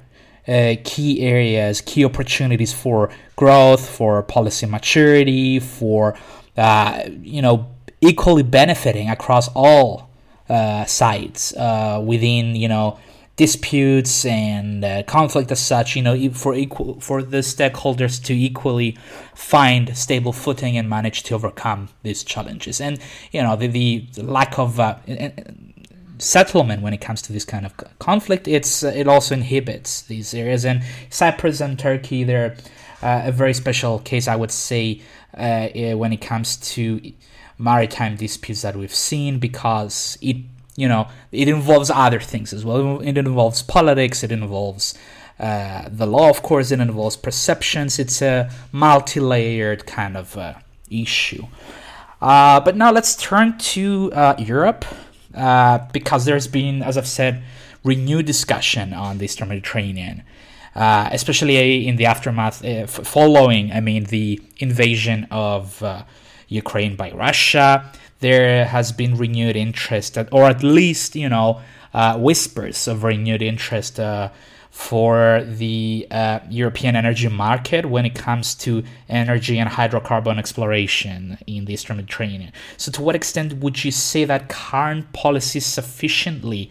uh, 0.48 0.76
key 0.86 1.22
areas, 1.22 1.82
key 1.82 2.06
opportunities 2.06 2.72
for 2.72 3.10
growth, 3.36 3.90
for 3.90 4.24
policy 4.24 4.66
maturity, 4.66 5.60
for, 5.60 6.18
uh, 6.56 7.04
you 7.22 7.42
know, 7.42 7.68
equally 8.00 8.44
benefiting 8.44 9.10
across 9.10 9.50
all 9.54 10.10
sides 10.88 11.54
within, 12.02 12.56
you 12.56 12.68
know, 12.68 12.98
disputes 13.40 14.26
and 14.26 14.84
uh, 14.84 15.02
conflict 15.04 15.50
as 15.50 15.62
such 15.62 15.96
you 15.96 16.02
know 16.02 16.30
for 16.32 16.54
equal 16.54 17.00
for 17.00 17.24
the 17.24 17.38
stakeholders 17.38 18.22
to 18.22 18.34
equally 18.34 18.98
find 19.34 19.96
stable 19.98 20.34
footing 20.34 20.78
and 20.78 20.90
manage 20.90 21.24
to 21.24 21.34
overcome 21.34 21.88
these 22.04 22.22
challenges. 22.26 22.82
And 22.82 23.00
you 23.32 23.42
know 23.42 23.56
the, 23.56 24.06
the 24.14 24.24
lack 24.24 24.60
of 24.60 24.78
uh, 24.78 24.98
settlement 26.18 26.82
when 26.82 26.94
it 26.94 27.00
comes 27.00 27.22
to 27.22 27.32
this 27.32 27.46
kind 27.46 27.66
of 27.66 27.74
conflict 28.00 28.46
it's 28.46 28.84
uh, 28.84 28.92
it 28.94 29.08
also 29.08 29.36
inhibits 29.36 30.02
these 30.02 30.34
areas. 30.34 30.66
And 30.66 30.84
cyprus 31.10 31.62
and 31.62 31.80
turkey 31.80 32.26
they're 32.26 32.58
uh, 33.02 33.22
a 33.24 33.32
very 33.32 33.54
special 33.54 34.00
case 34.00 34.28
i 34.28 34.36
would 34.36 34.52
say 34.52 35.02
uh, 35.36 35.70
when 35.96 36.12
it 36.12 36.20
comes 36.20 36.58
to 36.58 37.00
maritime 37.58 38.18
disputes 38.18 38.64
that 38.64 38.76
we've 38.76 38.94
seen 38.94 39.40
because 39.40 40.18
it 40.22 40.36
you 40.80 40.88
know 40.88 41.08
it 41.32 41.48
involves 41.48 41.90
other 41.90 42.20
things 42.20 42.54
as 42.54 42.64
well. 42.64 43.02
It 43.02 43.18
involves 43.18 43.62
politics 43.62 44.24
it 44.24 44.32
involves 44.32 44.98
uh, 45.40 45.90
the 45.90 46.06
law 46.06 46.30
of 46.30 46.42
course 46.42 46.72
it 46.72 46.80
involves 46.80 47.18
perceptions. 47.18 48.00
It's 48.00 48.22
a 48.22 48.50
multi-layered 48.72 49.86
kind 49.86 50.16
of 50.16 50.38
uh, 50.38 50.54
issue. 50.90 51.46
Uh, 52.22 52.60
but 52.60 52.76
now 52.76 52.92
let's 52.92 53.16
turn 53.16 53.58
to 53.58 54.12
uh, 54.14 54.36
europe 54.38 54.84
uh, 55.36 55.78
because 55.94 56.26
there's 56.26 56.48
been 56.48 56.84
as 56.84 56.98
i've 56.98 57.08
said 57.08 57.42
renewed 57.86 58.26
discussion 58.26 58.94
on 58.94 59.20
the 59.20 59.24
eastern 59.24 59.48
mediterranean 59.48 60.24
uh, 60.76 61.08
especially 61.14 61.88
in 61.88 61.96
the 61.96 62.06
aftermath 62.06 62.58
following 63.08 63.72
i 63.72 63.80
mean 63.80 64.04
the 64.16 64.42
invasion 64.58 65.26
of 65.32 65.82
ukraine 66.50 66.98
by 66.98 67.10
russia 67.12 67.90
there 68.20 68.66
has 68.66 68.92
been 68.92 69.18
renewed 69.18 69.56
interest, 69.56 70.18
or 70.32 70.44
at 70.46 70.64
least, 70.64 71.16
you 71.16 71.30
know, 71.30 71.62
uh, 71.94 72.18
whispers 72.18 72.88
of 72.88 73.04
renewed 73.04 73.42
interest 73.42 74.00
uh, 74.00 74.30
for 74.70 75.44
the 75.46 76.08
uh, 76.12 76.40
European 76.50 76.96
energy 76.96 77.28
market 77.28 77.86
when 77.86 78.06
it 78.06 78.16
comes 78.16 78.54
to 78.54 78.84
energy 79.08 79.58
and 79.58 79.70
hydrocarbon 79.70 80.38
exploration 80.38 81.38
in 81.48 81.66
the 81.66 81.74
Eastern 81.74 81.98
Mediterranean. 81.98 82.52
So, 82.78 82.92
to 82.92 83.02
what 83.02 83.16
extent 83.16 83.54
would 83.56 83.84
you 83.84 83.92
say 83.92 84.26
that 84.26 84.50
current 84.50 85.12
policies 85.14 85.66
sufficiently 85.66 86.70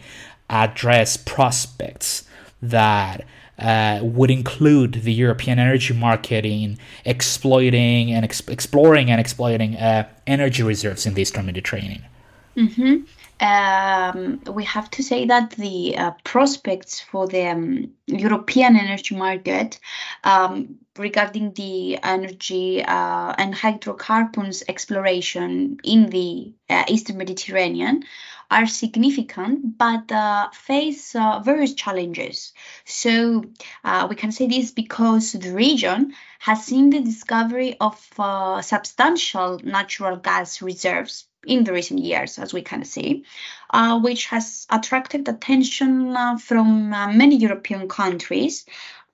address 0.49 1.17
prospects 1.17 2.23
that 2.61 3.25
uh, 3.59 3.99
would 4.01 4.31
include 4.31 4.93
the 5.03 5.13
European 5.13 5.59
energy 5.59 5.93
market 5.93 6.45
in 6.45 6.77
exploiting 7.05 8.11
and 8.11 8.23
ex- 8.25 8.47
exploring 8.47 9.11
and 9.11 9.19
exploiting 9.19 9.75
uh, 9.75 10.07
energy 10.27 10.63
reserves 10.63 11.05
in 11.05 11.13
the 11.13 11.21
Eastern 11.21 11.45
Mediterranean? 11.45 12.03
Mm-hmm 12.55 13.03
um, 13.39 14.41
we 14.51 14.65
have 14.65 14.89
to 14.91 15.03
say 15.03 15.25
that 15.25 15.51
the 15.51 15.97
uh, 15.97 16.11
prospects 16.23 16.99
for 16.99 17.27
the 17.27 17.47
um, 17.47 17.91
European 18.07 18.75
energy 18.75 19.15
market 19.15 19.79
um, 20.23 20.75
regarding 20.97 21.53
the 21.53 21.97
energy 22.03 22.83
uh, 22.83 23.33
and 23.37 23.55
hydrocarbons 23.55 24.63
exploration 24.67 25.77
in 25.83 26.09
the 26.09 26.53
uh, 26.69 26.83
Eastern 26.89 27.17
Mediterranean 27.17 28.03
are 28.51 28.65
significant 28.67 29.77
but 29.77 30.11
uh, 30.11 30.49
face 30.51 31.15
uh, 31.15 31.39
various 31.39 31.73
challenges. 31.73 32.53
So 32.85 33.45
uh, 33.83 34.07
we 34.09 34.15
can 34.15 34.31
say 34.31 34.47
this 34.47 34.71
because 34.71 35.33
the 35.33 35.51
region 35.53 36.13
has 36.39 36.65
seen 36.65 36.89
the 36.89 37.01
discovery 37.01 37.77
of 37.79 37.95
substantial 38.63 39.59
natural 39.63 40.17
gas 40.17 40.61
reserves 40.61 41.25
in 41.45 41.63
the 41.63 41.73
recent 41.73 41.99
years, 41.99 42.37
as 42.37 42.53
we 42.53 42.61
can 42.61 42.83
see, 42.83 43.23
uh, 43.69 43.99
which 43.99 44.25
has 44.25 44.67
attracted 44.69 45.27
attention 45.27 46.15
uh, 46.15 46.37
from 46.37 46.93
uh, 46.93 47.11
many 47.11 47.37
European 47.37 47.87
countries. 47.87 48.65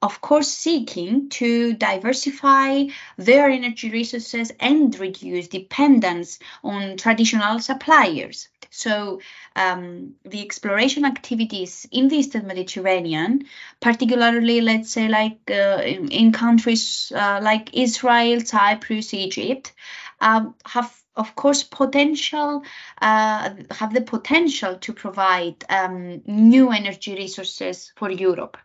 Of 0.01 0.21
course, 0.21 0.49
seeking 0.49 1.29
to 1.29 1.73
diversify 1.73 2.85
their 3.17 3.49
energy 3.49 3.89
resources 3.89 4.51
and 4.59 4.97
reduce 4.99 5.47
dependence 5.47 6.39
on 6.63 6.97
traditional 6.97 7.59
suppliers. 7.59 8.49
So, 8.75 9.21
um, 9.55 10.15
the 10.25 10.41
exploration 10.41 11.05
activities 11.05 11.87
in 11.91 12.09
the 12.09 12.17
Eastern 12.17 12.45
Mediterranean, 12.45 13.45
particularly, 13.79 14.59
let's 14.61 14.91
say, 14.91 15.07
like 15.07 15.39
uh, 15.49 15.81
in, 15.83 16.09
in, 16.09 16.31
countries 16.33 17.11
uh, 17.15 17.39
like 17.41 17.73
Israel, 17.73 18.41
Cyprus, 18.41 19.13
Egypt, 19.13 19.71
um, 20.19 20.55
have 20.65 20.93
of 21.15 21.35
course 21.35 21.63
potential 21.63 22.63
uh, 23.01 23.53
have 23.71 23.93
the 23.93 24.01
potential 24.01 24.75
to 24.75 24.91
provide 24.91 25.63
um, 25.69 26.21
new 26.25 26.71
energy 26.71 27.15
resources 27.15 27.93
for 27.95 28.11
Europe. 28.11 28.57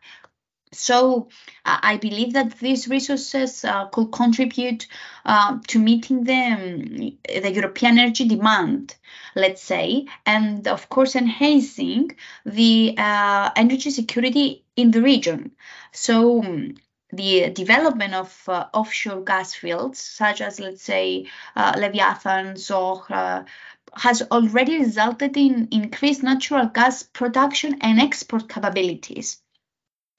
So 0.73 1.29
uh, 1.65 1.79
I 1.83 1.97
believe 1.97 2.35
that 2.35 2.59
these 2.61 2.87
resources 2.87 3.65
uh, 3.65 3.87
could 3.87 4.13
contribute 4.13 4.87
uh, 5.25 5.59
to 5.67 5.79
meeting 5.81 6.23
the, 6.23 6.33
um, 6.33 7.43
the 7.43 7.53
European 7.53 7.99
energy 7.99 8.29
demand, 8.29 8.95
let's 9.35 9.63
say, 9.63 10.07
and 10.25 10.69
of 10.69 10.89
course 10.89 11.17
enhancing 11.17 12.13
the 12.47 12.95
uh, 12.97 13.51
energy 13.57 13.91
security 13.91 14.65
in 14.77 14.93
the 14.93 15.03
region. 15.03 15.51
So 15.91 16.41
um, 16.45 16.75
the 17.13 17.51
development 17.51 18.15
of 18.15 18.43
uh, 18.47 18.67
offshore 18.73 19.25
gas 19.25 19.53
fields, 19.55 19.99
such 19.99 20.41
as, 20.41 20.61
let's 20.61 20.83
say, 20.83 21.27
uh, 21.57 21.75
Leviathan, 21.77 22.55
Zohr, 22.55 23.45
has 23.93 24.23
already 24.31 24.79
resulted 24.79 25.37
in 25.37 25.67
increased 25.73 26.23
natural 26.23 26.67
gas 26.67 27.03
production 27.03 27.79
and 27.81 28.01
export 28.01 28.49
capabilities. 28.49 29.43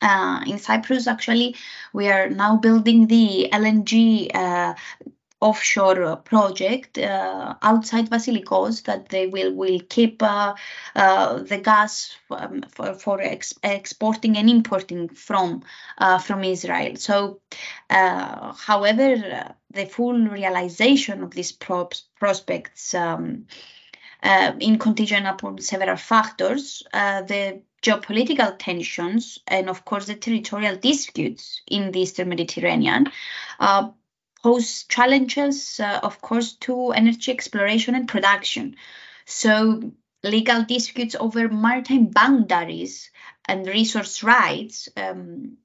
Uh, 0.01 0.41
in 0.47 0.57
Cyprus, 0.57 1.07
actually, 1.07 1.55
we 1.93 2.09
are 2.09 2.29
now 2.29 2.57
building 2.57 3.07
the 3.07 3.49
LNG 3.53 4.31
uh, 4.33 4.73
offshore 5.41 6.15
project 6.17 6.99
uh, 6.99 7.55
outside 7.63 8.09
Vasilikos 8.09 8.83
that 8.83 9.09
they 9.09 9.25
will 9.27 9.53
will 9.53 9.79
keep 9.89 10.21
uh, 10.21 10.53
uh, 10.95 11.39
the 11.39 11.57
gas 11.57 12.15
um, 12.29 12.63
for, 12.69 12.93
for 12.93 13.19
ex- 13.19 13.55
exporting 13.63 14.37
and 14.37 14.49
importing 14.49 15.09
from 15.09 15.63
uh, 15.97 16.19
from 16.19 16.43
Israel. 16.43 16.95
So, 16.95 17.41
uh, 17.89 18.53
however, 18.53 19.53
the 19.71 19.85
full 19.85 20.17
realization 20.27 21.23
of 21.23 21.31
these 21.31 21.51
pro- 21.51 21.89
prospects. 22.19 22.93
Um, 22.93 23.47
uh, 24.23 24.53
in 24.59 24.77
contingent 24.77 25.25
upon 25.25 25.57
several 25.57 25.97
factors, 25.97 26.83
the 26.93 27.59
geopolitical 27.81 28.55
tensions 28.57 29.39
and, 29.47 29.69
of 29.69 29.85
course, 29.85 30.05
the 30.05 30.15
territorial 30.15 30.75
disputes 30.75 31.61
in 31.67 31.91
the 31.91 32.01
Eastern 32.01 32.29
Mediterranean 32.29 33.07
uh, 33.59 33.89
pose 34.43 34.83
challenges, 34.83 35.79
uh, 35.79 35.99
of 36.03 36.21
course, 36.21 36.53
to 36.53 36.91
energy 36.91 37.31
exploration 37.31 37.95
and 37.95 38.07
production. 38.07 38.75
So, 39.25 39.91
legal 40.23 40.63
disputes 40.63 41.15
over 41.19 41.47
maritime 41.49 42.07
boundaries 42.07 43.11
and 43.45 43.65
resource 43.65 44.23
rights, 44.23 44.89
um, 44.95 45.57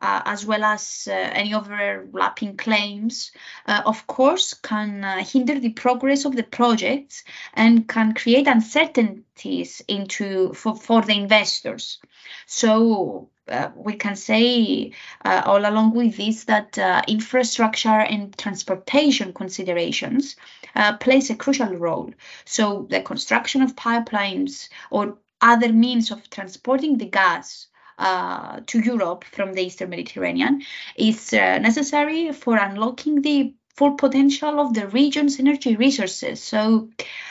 uh, 0.00 0.22
as 0.24 0.46
well 0.46 0.64
as 0.64 1.08
uh, 1.10 1.12
any 1.12 1.54
overlapping 1.54 2.56
claims, 2.56 3.32
uh, 3.66 3.82
of 3.84 4.06
course, 4.06 4.54
can 4.54 5.04
uh, 5.04 5.18
hinder 5.18 5.58
the 5.58 5.70
progress 5.70 6.24
of 6.24 6.36
the 6.36 6.42
projects 6.42 7.24
and 7.54 7.88
can 7.88 8.14
create 8.14 8.46
uncertainties 8.46 9.82
into 9.88 10.52
for, 10.54 10.74
for 10.76 11.02
the 11.02 11.14
investors. 11.14 11.98
So 12.46 13.28
uh, 13.48 13.70
we 13.74 13.94
can 13.94 14.16
say 14.16 14.92
uh, 15.24 15.42
all 15.44 15.68
along 15.68 15.94
with 15.94 16.16
this 16.16 16.44
that 16.44 16.78
uh, 16.78 17.02
infrastructure 17.08 17.88
and 17.88 18.36
transportation 18.38 19.32
considerations 19.32 20.36
uh, 20.76 20.96
plays 20.96 21.30
a 21.30 21.36
crucial 21.36 21.74
role. 21.74 22.12
So 22.44 22.86
the 22.88 23.02
construction 23.02 23.62
of 23.62 23.76
pipelines 23.76 24.68
or 24.90 25.18
other 25.40 25.72
means 25.72 26.10
of 26.10 26.28
transporting 26.30 26.98
the 26.98 27.06
gas 27.06 27.66
uh, 28.00 28.60
to 28.66 28.80
Europe 28.80 29.24
from 29.24 29.52
the 29.52 29.62
Eastern 29.62 29.90
Mediterranean 29.90 30.62
is 30.96 31.32
uh, 31.32 31.58
necessary 31.58 32.32
for 32.32 32.56
unlocking 32.56 33.22
the 33.22 33.54
full 33.76 33.92
potential 33.92 34.58
of 34.60 34.74
the 34.74 34.88
region's 34.88 35.38
energy 35.38 35.76
resources. 35.76 36.42
So, 36.42 36.90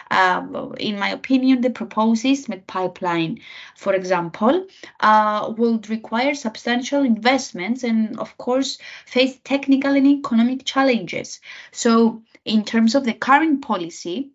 um, 0.10 0.76
in 0.80 0.98
my 0.98 1.10
opinion, 1.10 1.62
the 1.62 1.70
proposed 1.70 2.24
EastMed 2.24 2.66
pipeline, 2.66 3.42
for 3.76 3.94
example, 3.94 4.66
uh, 5.00 5.54
would 5.58 5.90
require 5.90 6.34
substantial 6.34 7.04
investments 7.04 7.84
and, 7.84 8.20
of 8.20 8.38
course, 8.38 8.80
face 9.06 9.40
technical 9.44 9.96
and 9.96 10.08
economic 10.08 10.66
challenges. 10.66 11.40
So, 11.72 12.24
in 12.46 12.64
terms 12.64 12.96
of 12.96 13.04
the 13.06 13.14
current 13.14 13.62
policy, 13.62 14.32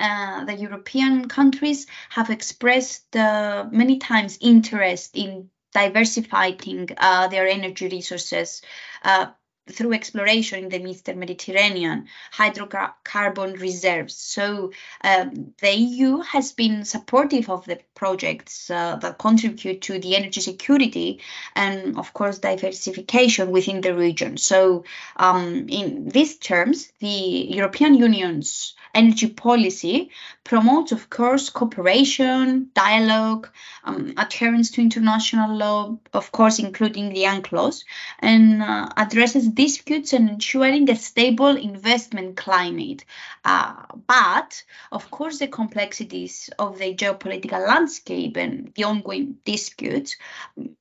uh, 0.00 0.44
the 0.44 0.54
European 0.54 1.28
countries 1.28 1.86
have 2.08 2.30
expressed 2.30 3.14
uh, 3.16 3.66
many 3.70 3.98
times 3.98 4.38
interest 4.40 5.10
in 5.14 5.50
diversifying 5.72 6.88
uh, 6.96 7.28
their 7.28 7.46
energy 7.46 7.88
resources 7.88 8.62
uh, 9.04 9.26
through 9.68 9.92
exploration 9.92 10.64
in 10.64 10.68
the 10.68 10.84
Eastern 10.88 11.18
Mediterranean 11.18 12.06
hydrocarbon 12.32 13.60
reserves. 13.60 14.14
So 14.16 14.72
um, 15.02 15.54
the 15.60 15.72
EU 15.72 16.18
has 16.18 16.52
been 16.52 16.84
supportive 16.84 17.48
of 17.48 17.64
the 17.64 17.78
projects 17.94 18.70
uh, 18.70 18.96
that 18.96 19.18
contribute 19.18 19.82
to 19.82 19.98
the 19.98 20.16
energy 20.16 20.40
security 20.40 21.20
and, 21.54 21.98
of 21.98 22.12
course, 22.12 22.38
diversification 22.38 23.50
within 23.50 23.80
the 23.80 23.94
region. 23.94 24.36
So, 24.36 24.84
um, 25.16 25.68
in 25.68 26.08
these 26.08 26.36
terms, 26.36 26.92
the 26.98 27.06
European 27.08 27.94
Union's 27.94 28.74
energy 28.94 29.28
policy 29.28 30.10
promotes, 30.44 30.92
of 30.92 31.10
course, 31.10 31.50
cooperation, 31.50 32.70
dialogue, 32.74 33.48
um, 33.84 34.14
adherence 34.16 34.70
to 34.72 34.80
international 34.80 35.54
law, 35.56 35.96
of 36.12 36.32
course, 36.32 36.58
including 36.58 37.10
the 37.10 37.24
UNCLOS, 37.24 37.84
and 38.18 38.62
uh, 38.62 38.88
addresses 38.96 39.52
disputes 39.60 40.14
and 40.14 40.30
ensuring 40.30 40.88
a 40.88 40.96
stable 40.96 41.54
investment 41.70 42.34
climate. 42.36 43.04
Uh, 43.44 43.74
but, 44.06 44.64
of 44.90 45.10
course, 45.10 45.38
the 45.38 45.48
complexities 45.48 46.48
of 46.58 46.78
the 46.78 46.94
geopolitical 46.94 47.66
landscape 47.68 48.36
and 48.38 48.72
the 48.74 48.84
ongoing 48.84 49.36
disputes, 49.44 50.16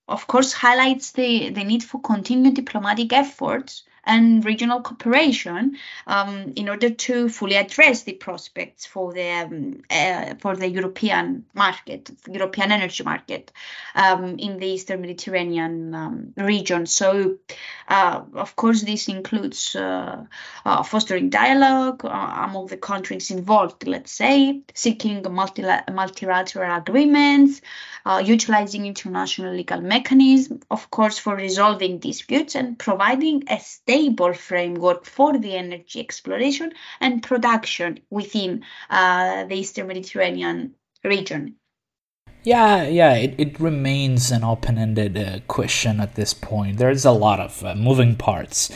of 0.08 0.28
course, 0.28 0.54
highlights 0.54 1.12
the, 1.12 1.50
the 1.50 1.63
need 1.63 1.84
for 1.84 2.00
continued 2.00 2.56
diplomatic 2.56 3.12
efforts 3.12 3.84
and 4.06 4.44
regional 4.46 4.82
cooperation 4.82 5.78
um, 6.08 6.54
in 6.56 6.70
order 6.70 6.90
to 6.90 7.30
fully 7.30 7.56
address 7.56 8.04
the 8.04 8.14
prospects 8.14 8.86
for 8.86 9.14
the 9.14 9.30
um, 9.30 9.82
uh, 9.90 10.36
for 10.40 10.56
the 10.56 10.68
European 10.68 11.46
market, 11.54 12.10
European 12.28 12.72
energy 12.72 13.04
market 13.04 13.52
um, 13.96 14.38
in 14.40 14.58
the 14.58 14.67
Eastern 14.67 15.02
Mediterranean 15.02 15.94
um, 15.94 16.34
region. 16.38 16.86
So, 16.86 17.38
uh, 17.88 18.21
of 18.34 18.56
course, 18.56 18.82
this 18.82 19.08
includes 19.08 19.76
uh, 19.76 20.26
uh 20.65 20.84
fostering 20.84 21.30
dialogue 21.30 22.06
uh, 22.06 22.48
among 22.48 22.67
the 22.67 22.78
countries 22.78 23.32
involved. 23.32 23.88
Let's 23.88 24.12
say 24.12 24.62
seeking 24.73 25.26
multilateral 25.30 26.78
agreements, 26.78 27.62
uh, 28.06 28.21
utilizing 28.26 28.86
international 28.86 29.54
legal 29.54 29.82
mechanisms, 29.82 30.63
of 30.71 30.90
course, 30.90 31.17
for 31.19 31.36
resolving 31.36 32.00
disputes 32.00 32.56
and 32.56 32.78
providing 32.78 33.44
a 33.50 33.60
stable 33.90 34.33
framework 34.33 35.04
for 35.04 35.35
the 35.40 35.56
energy 35.56 36.00
exploration 36.00 36.71
and 37.02 37.23
production 37.23 38.00
within 38.12 38.63
uh, 38.92 39.46
the 39.46 39.56
Eastern 39.56 39.87
Mediterranean 39.87 40.75
region. 41.04 41.56
Yeah, 42.44 42.83
yeah, 42.87 43.15
it, 43.15 43.33
it 43.40 43.60
remains 43.60 44.31
an 44.31 44.44
open 44.44 44.77
ended 44.77 45.17
uh, 45.17 45.40
question 45.48 46.00
at 46.00 46.13
this 46.13 46.35
point. 46.35 46.77
There's 46.77 47.04
a 47.04 47.12
lot 47.12 47.40
of 47.40 47.65
uh, 47.65 47.73
moving 47.73 48.15
parts. 48.15 48.71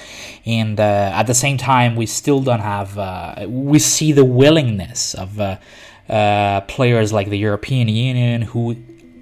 And 0.45 0.79
uh, 0.79 1.11
at 1.13 1.27
the 1.27 1.35
same 1.35 1.57
time, 1.57 1.95
we 1.95 2.07
still 2.07 2.41
don't 2.41 2.59
have, 2.59 2.97
uh, 2.97 3.45
we 3.47 3.77
see 3.77 4.13
the 4.13 4.25
willingness 4.25 5.13
of 5.13 5.39
uh, 5.39 5.57
uh, 6.09 6.61
players 6.61 7.13
like 7.13 7.29
the 7.29 7.37
European 7.37 7.87
Union 7.87 8.41
who 8.41 8.75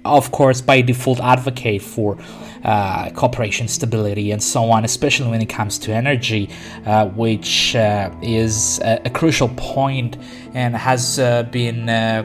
of 0.04 0.32
course, 0.32 0.60
by 0.60 0.80
default, 0.80 1.20
advocate 1.20 1.82
for 1.82 2.18
uh, 2.64 3.10
cooperation, 3.10 3.68
stability, 3.68 4.30
and 4.30 4.42
so 4.42 4.70
on, 4.70 4.84
especially 4.84 5.28
when 5.30 5.42
it 5.42 5.48
comes 5.48 5.78
to 5.78 5.92
energy, 5.92 6.48
uh, 6.86 7.06
which 7.08 7.74
uh, 7.76 8.10
is 8.22 8.80
a, 8.80 9.00
a, 9.04 9.10
crucial 9.10 9.48
point 9.56 10.16
and 10.54 10.76
has 10.76 11.18
uh, 11.18 11.42
been 11.44 11.88
uh, 11.88 12.24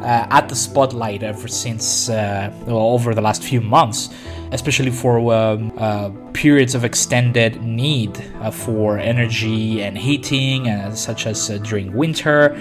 uh, 0.00 0.26
at 0.30 0.48
the 0.48 0.56
spotlight 0.56 1.22
ever 1.22 1.48
since 1.48 2.08
well, 2.08 2.54
over 2.68 3.14
the 3.14 3.20
last 3.20 3.42
few 3.42 3.60
months, 3.60 4.10
especially 4.52 4.90
for 4.90 5.32
um, 5.32 6.32
periods 6.32 6.74
of 6.74 6.84
extended 6.84 7.62
need 7.62 8.16
for 8.52 8.98
energy 8.98 9.82
and 9.82 9.96
heating, 9.96 10.94
such 10.94 11.26
as 11.26 11.48
during 11.60 11.92
winter 11.92 12.56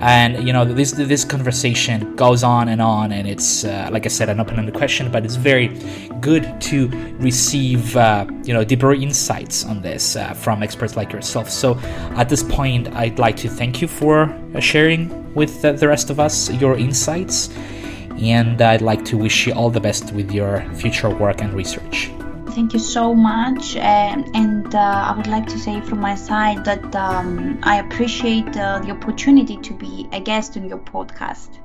and 0.00 0.46
you 0.46 0.52
know 0.52 0.64
this 0.64 0.92
this 0.92 1.24
conversation 1.24 2.16
goes 2.16 2.42
on 2.42 2.68
and 2.68 2.80
on 2.82 3.12
and 3.12 3.28
it's 3.28 3.64
uh, 3.64 3.88
like 3.92 4.04
i 4.04 4.08
said 4.08 4.28
an 4.28 4.40
open-ended 4.40 4.74
question 4.74 5.10
but 5.10 5.24
it's 5.24 5.36
very 5.36 5.68
good 6.20 6.60
to 6.60 6.88
receive 7.18 7.96
uh, 7.96 8.26
you 8.44 8.52
know 8.52 8.64
deeper 8.64 8.92
insights 8.92 9.64
on 9.64 9.82
this 9.82 10.16
uh, 10.16 10.32
from 10.34 10.62
experts 10.62 10.96
like 10.96 11.12
yourself. 11.12 11.50
So 11.50 11.78
at 12.16 12.28
this 12.28 12.42
point 12.42 12.88
i'd 12.94 13.18
like 13.18 13.36
to 13.38 13.48
thank 13.48 13.80
you 13.80 13.88
for 13.88 14.24
uh, 14.54 14.60
sharing 14.60 15.34
with 15.34 15.62
the 15.62 15.88
rest 15.88 16.10
of 16.10 16.20
us 16.20 16.50
your 16.50 16.76
insights 16.76 17.48
and 18.20 18.60
i'd 18.60 18.82
like 18.82 19.04
to 19.04 19.16
wish 19.16 19.46
you 19.46 19.52
all 19.54 19.70
the 19.70 19.80
best 19.80 20.12
with 20.12 20.30
your 20.30 20.62
future 20.74 21.10
work 21.10 21.40
and 21.40 21.52
research 21.54 22.10
Thank 22.54 22.74
you 22.74 22.78
so 22.78 23.14
much. 23.14 23.76
Um, 23.76 24.30
and 24.34 24.74
uh, 24.74 24.78
I 24.78 25.16
would 25.16 25.26
like 25.26 25.46
to 25.46 25.58
say 25.58 25.80
from 25.80 26.00
my 26.00 26.14
side 26.14 26.64
that 26.66 26.94
um, 26.94 27.58
I 27.62 27.78
appreciate 27.78 28.54
uh, 28.56 28.80
the 28.80 28.90
opportunity 28.90 29.56
to 29.56 29.72
be 29.72 30.06
a 30.12 30.20
guest 30.20 30.56
on 30.58 30.68
your 30.68 30.78
podcast. 30.78 31.61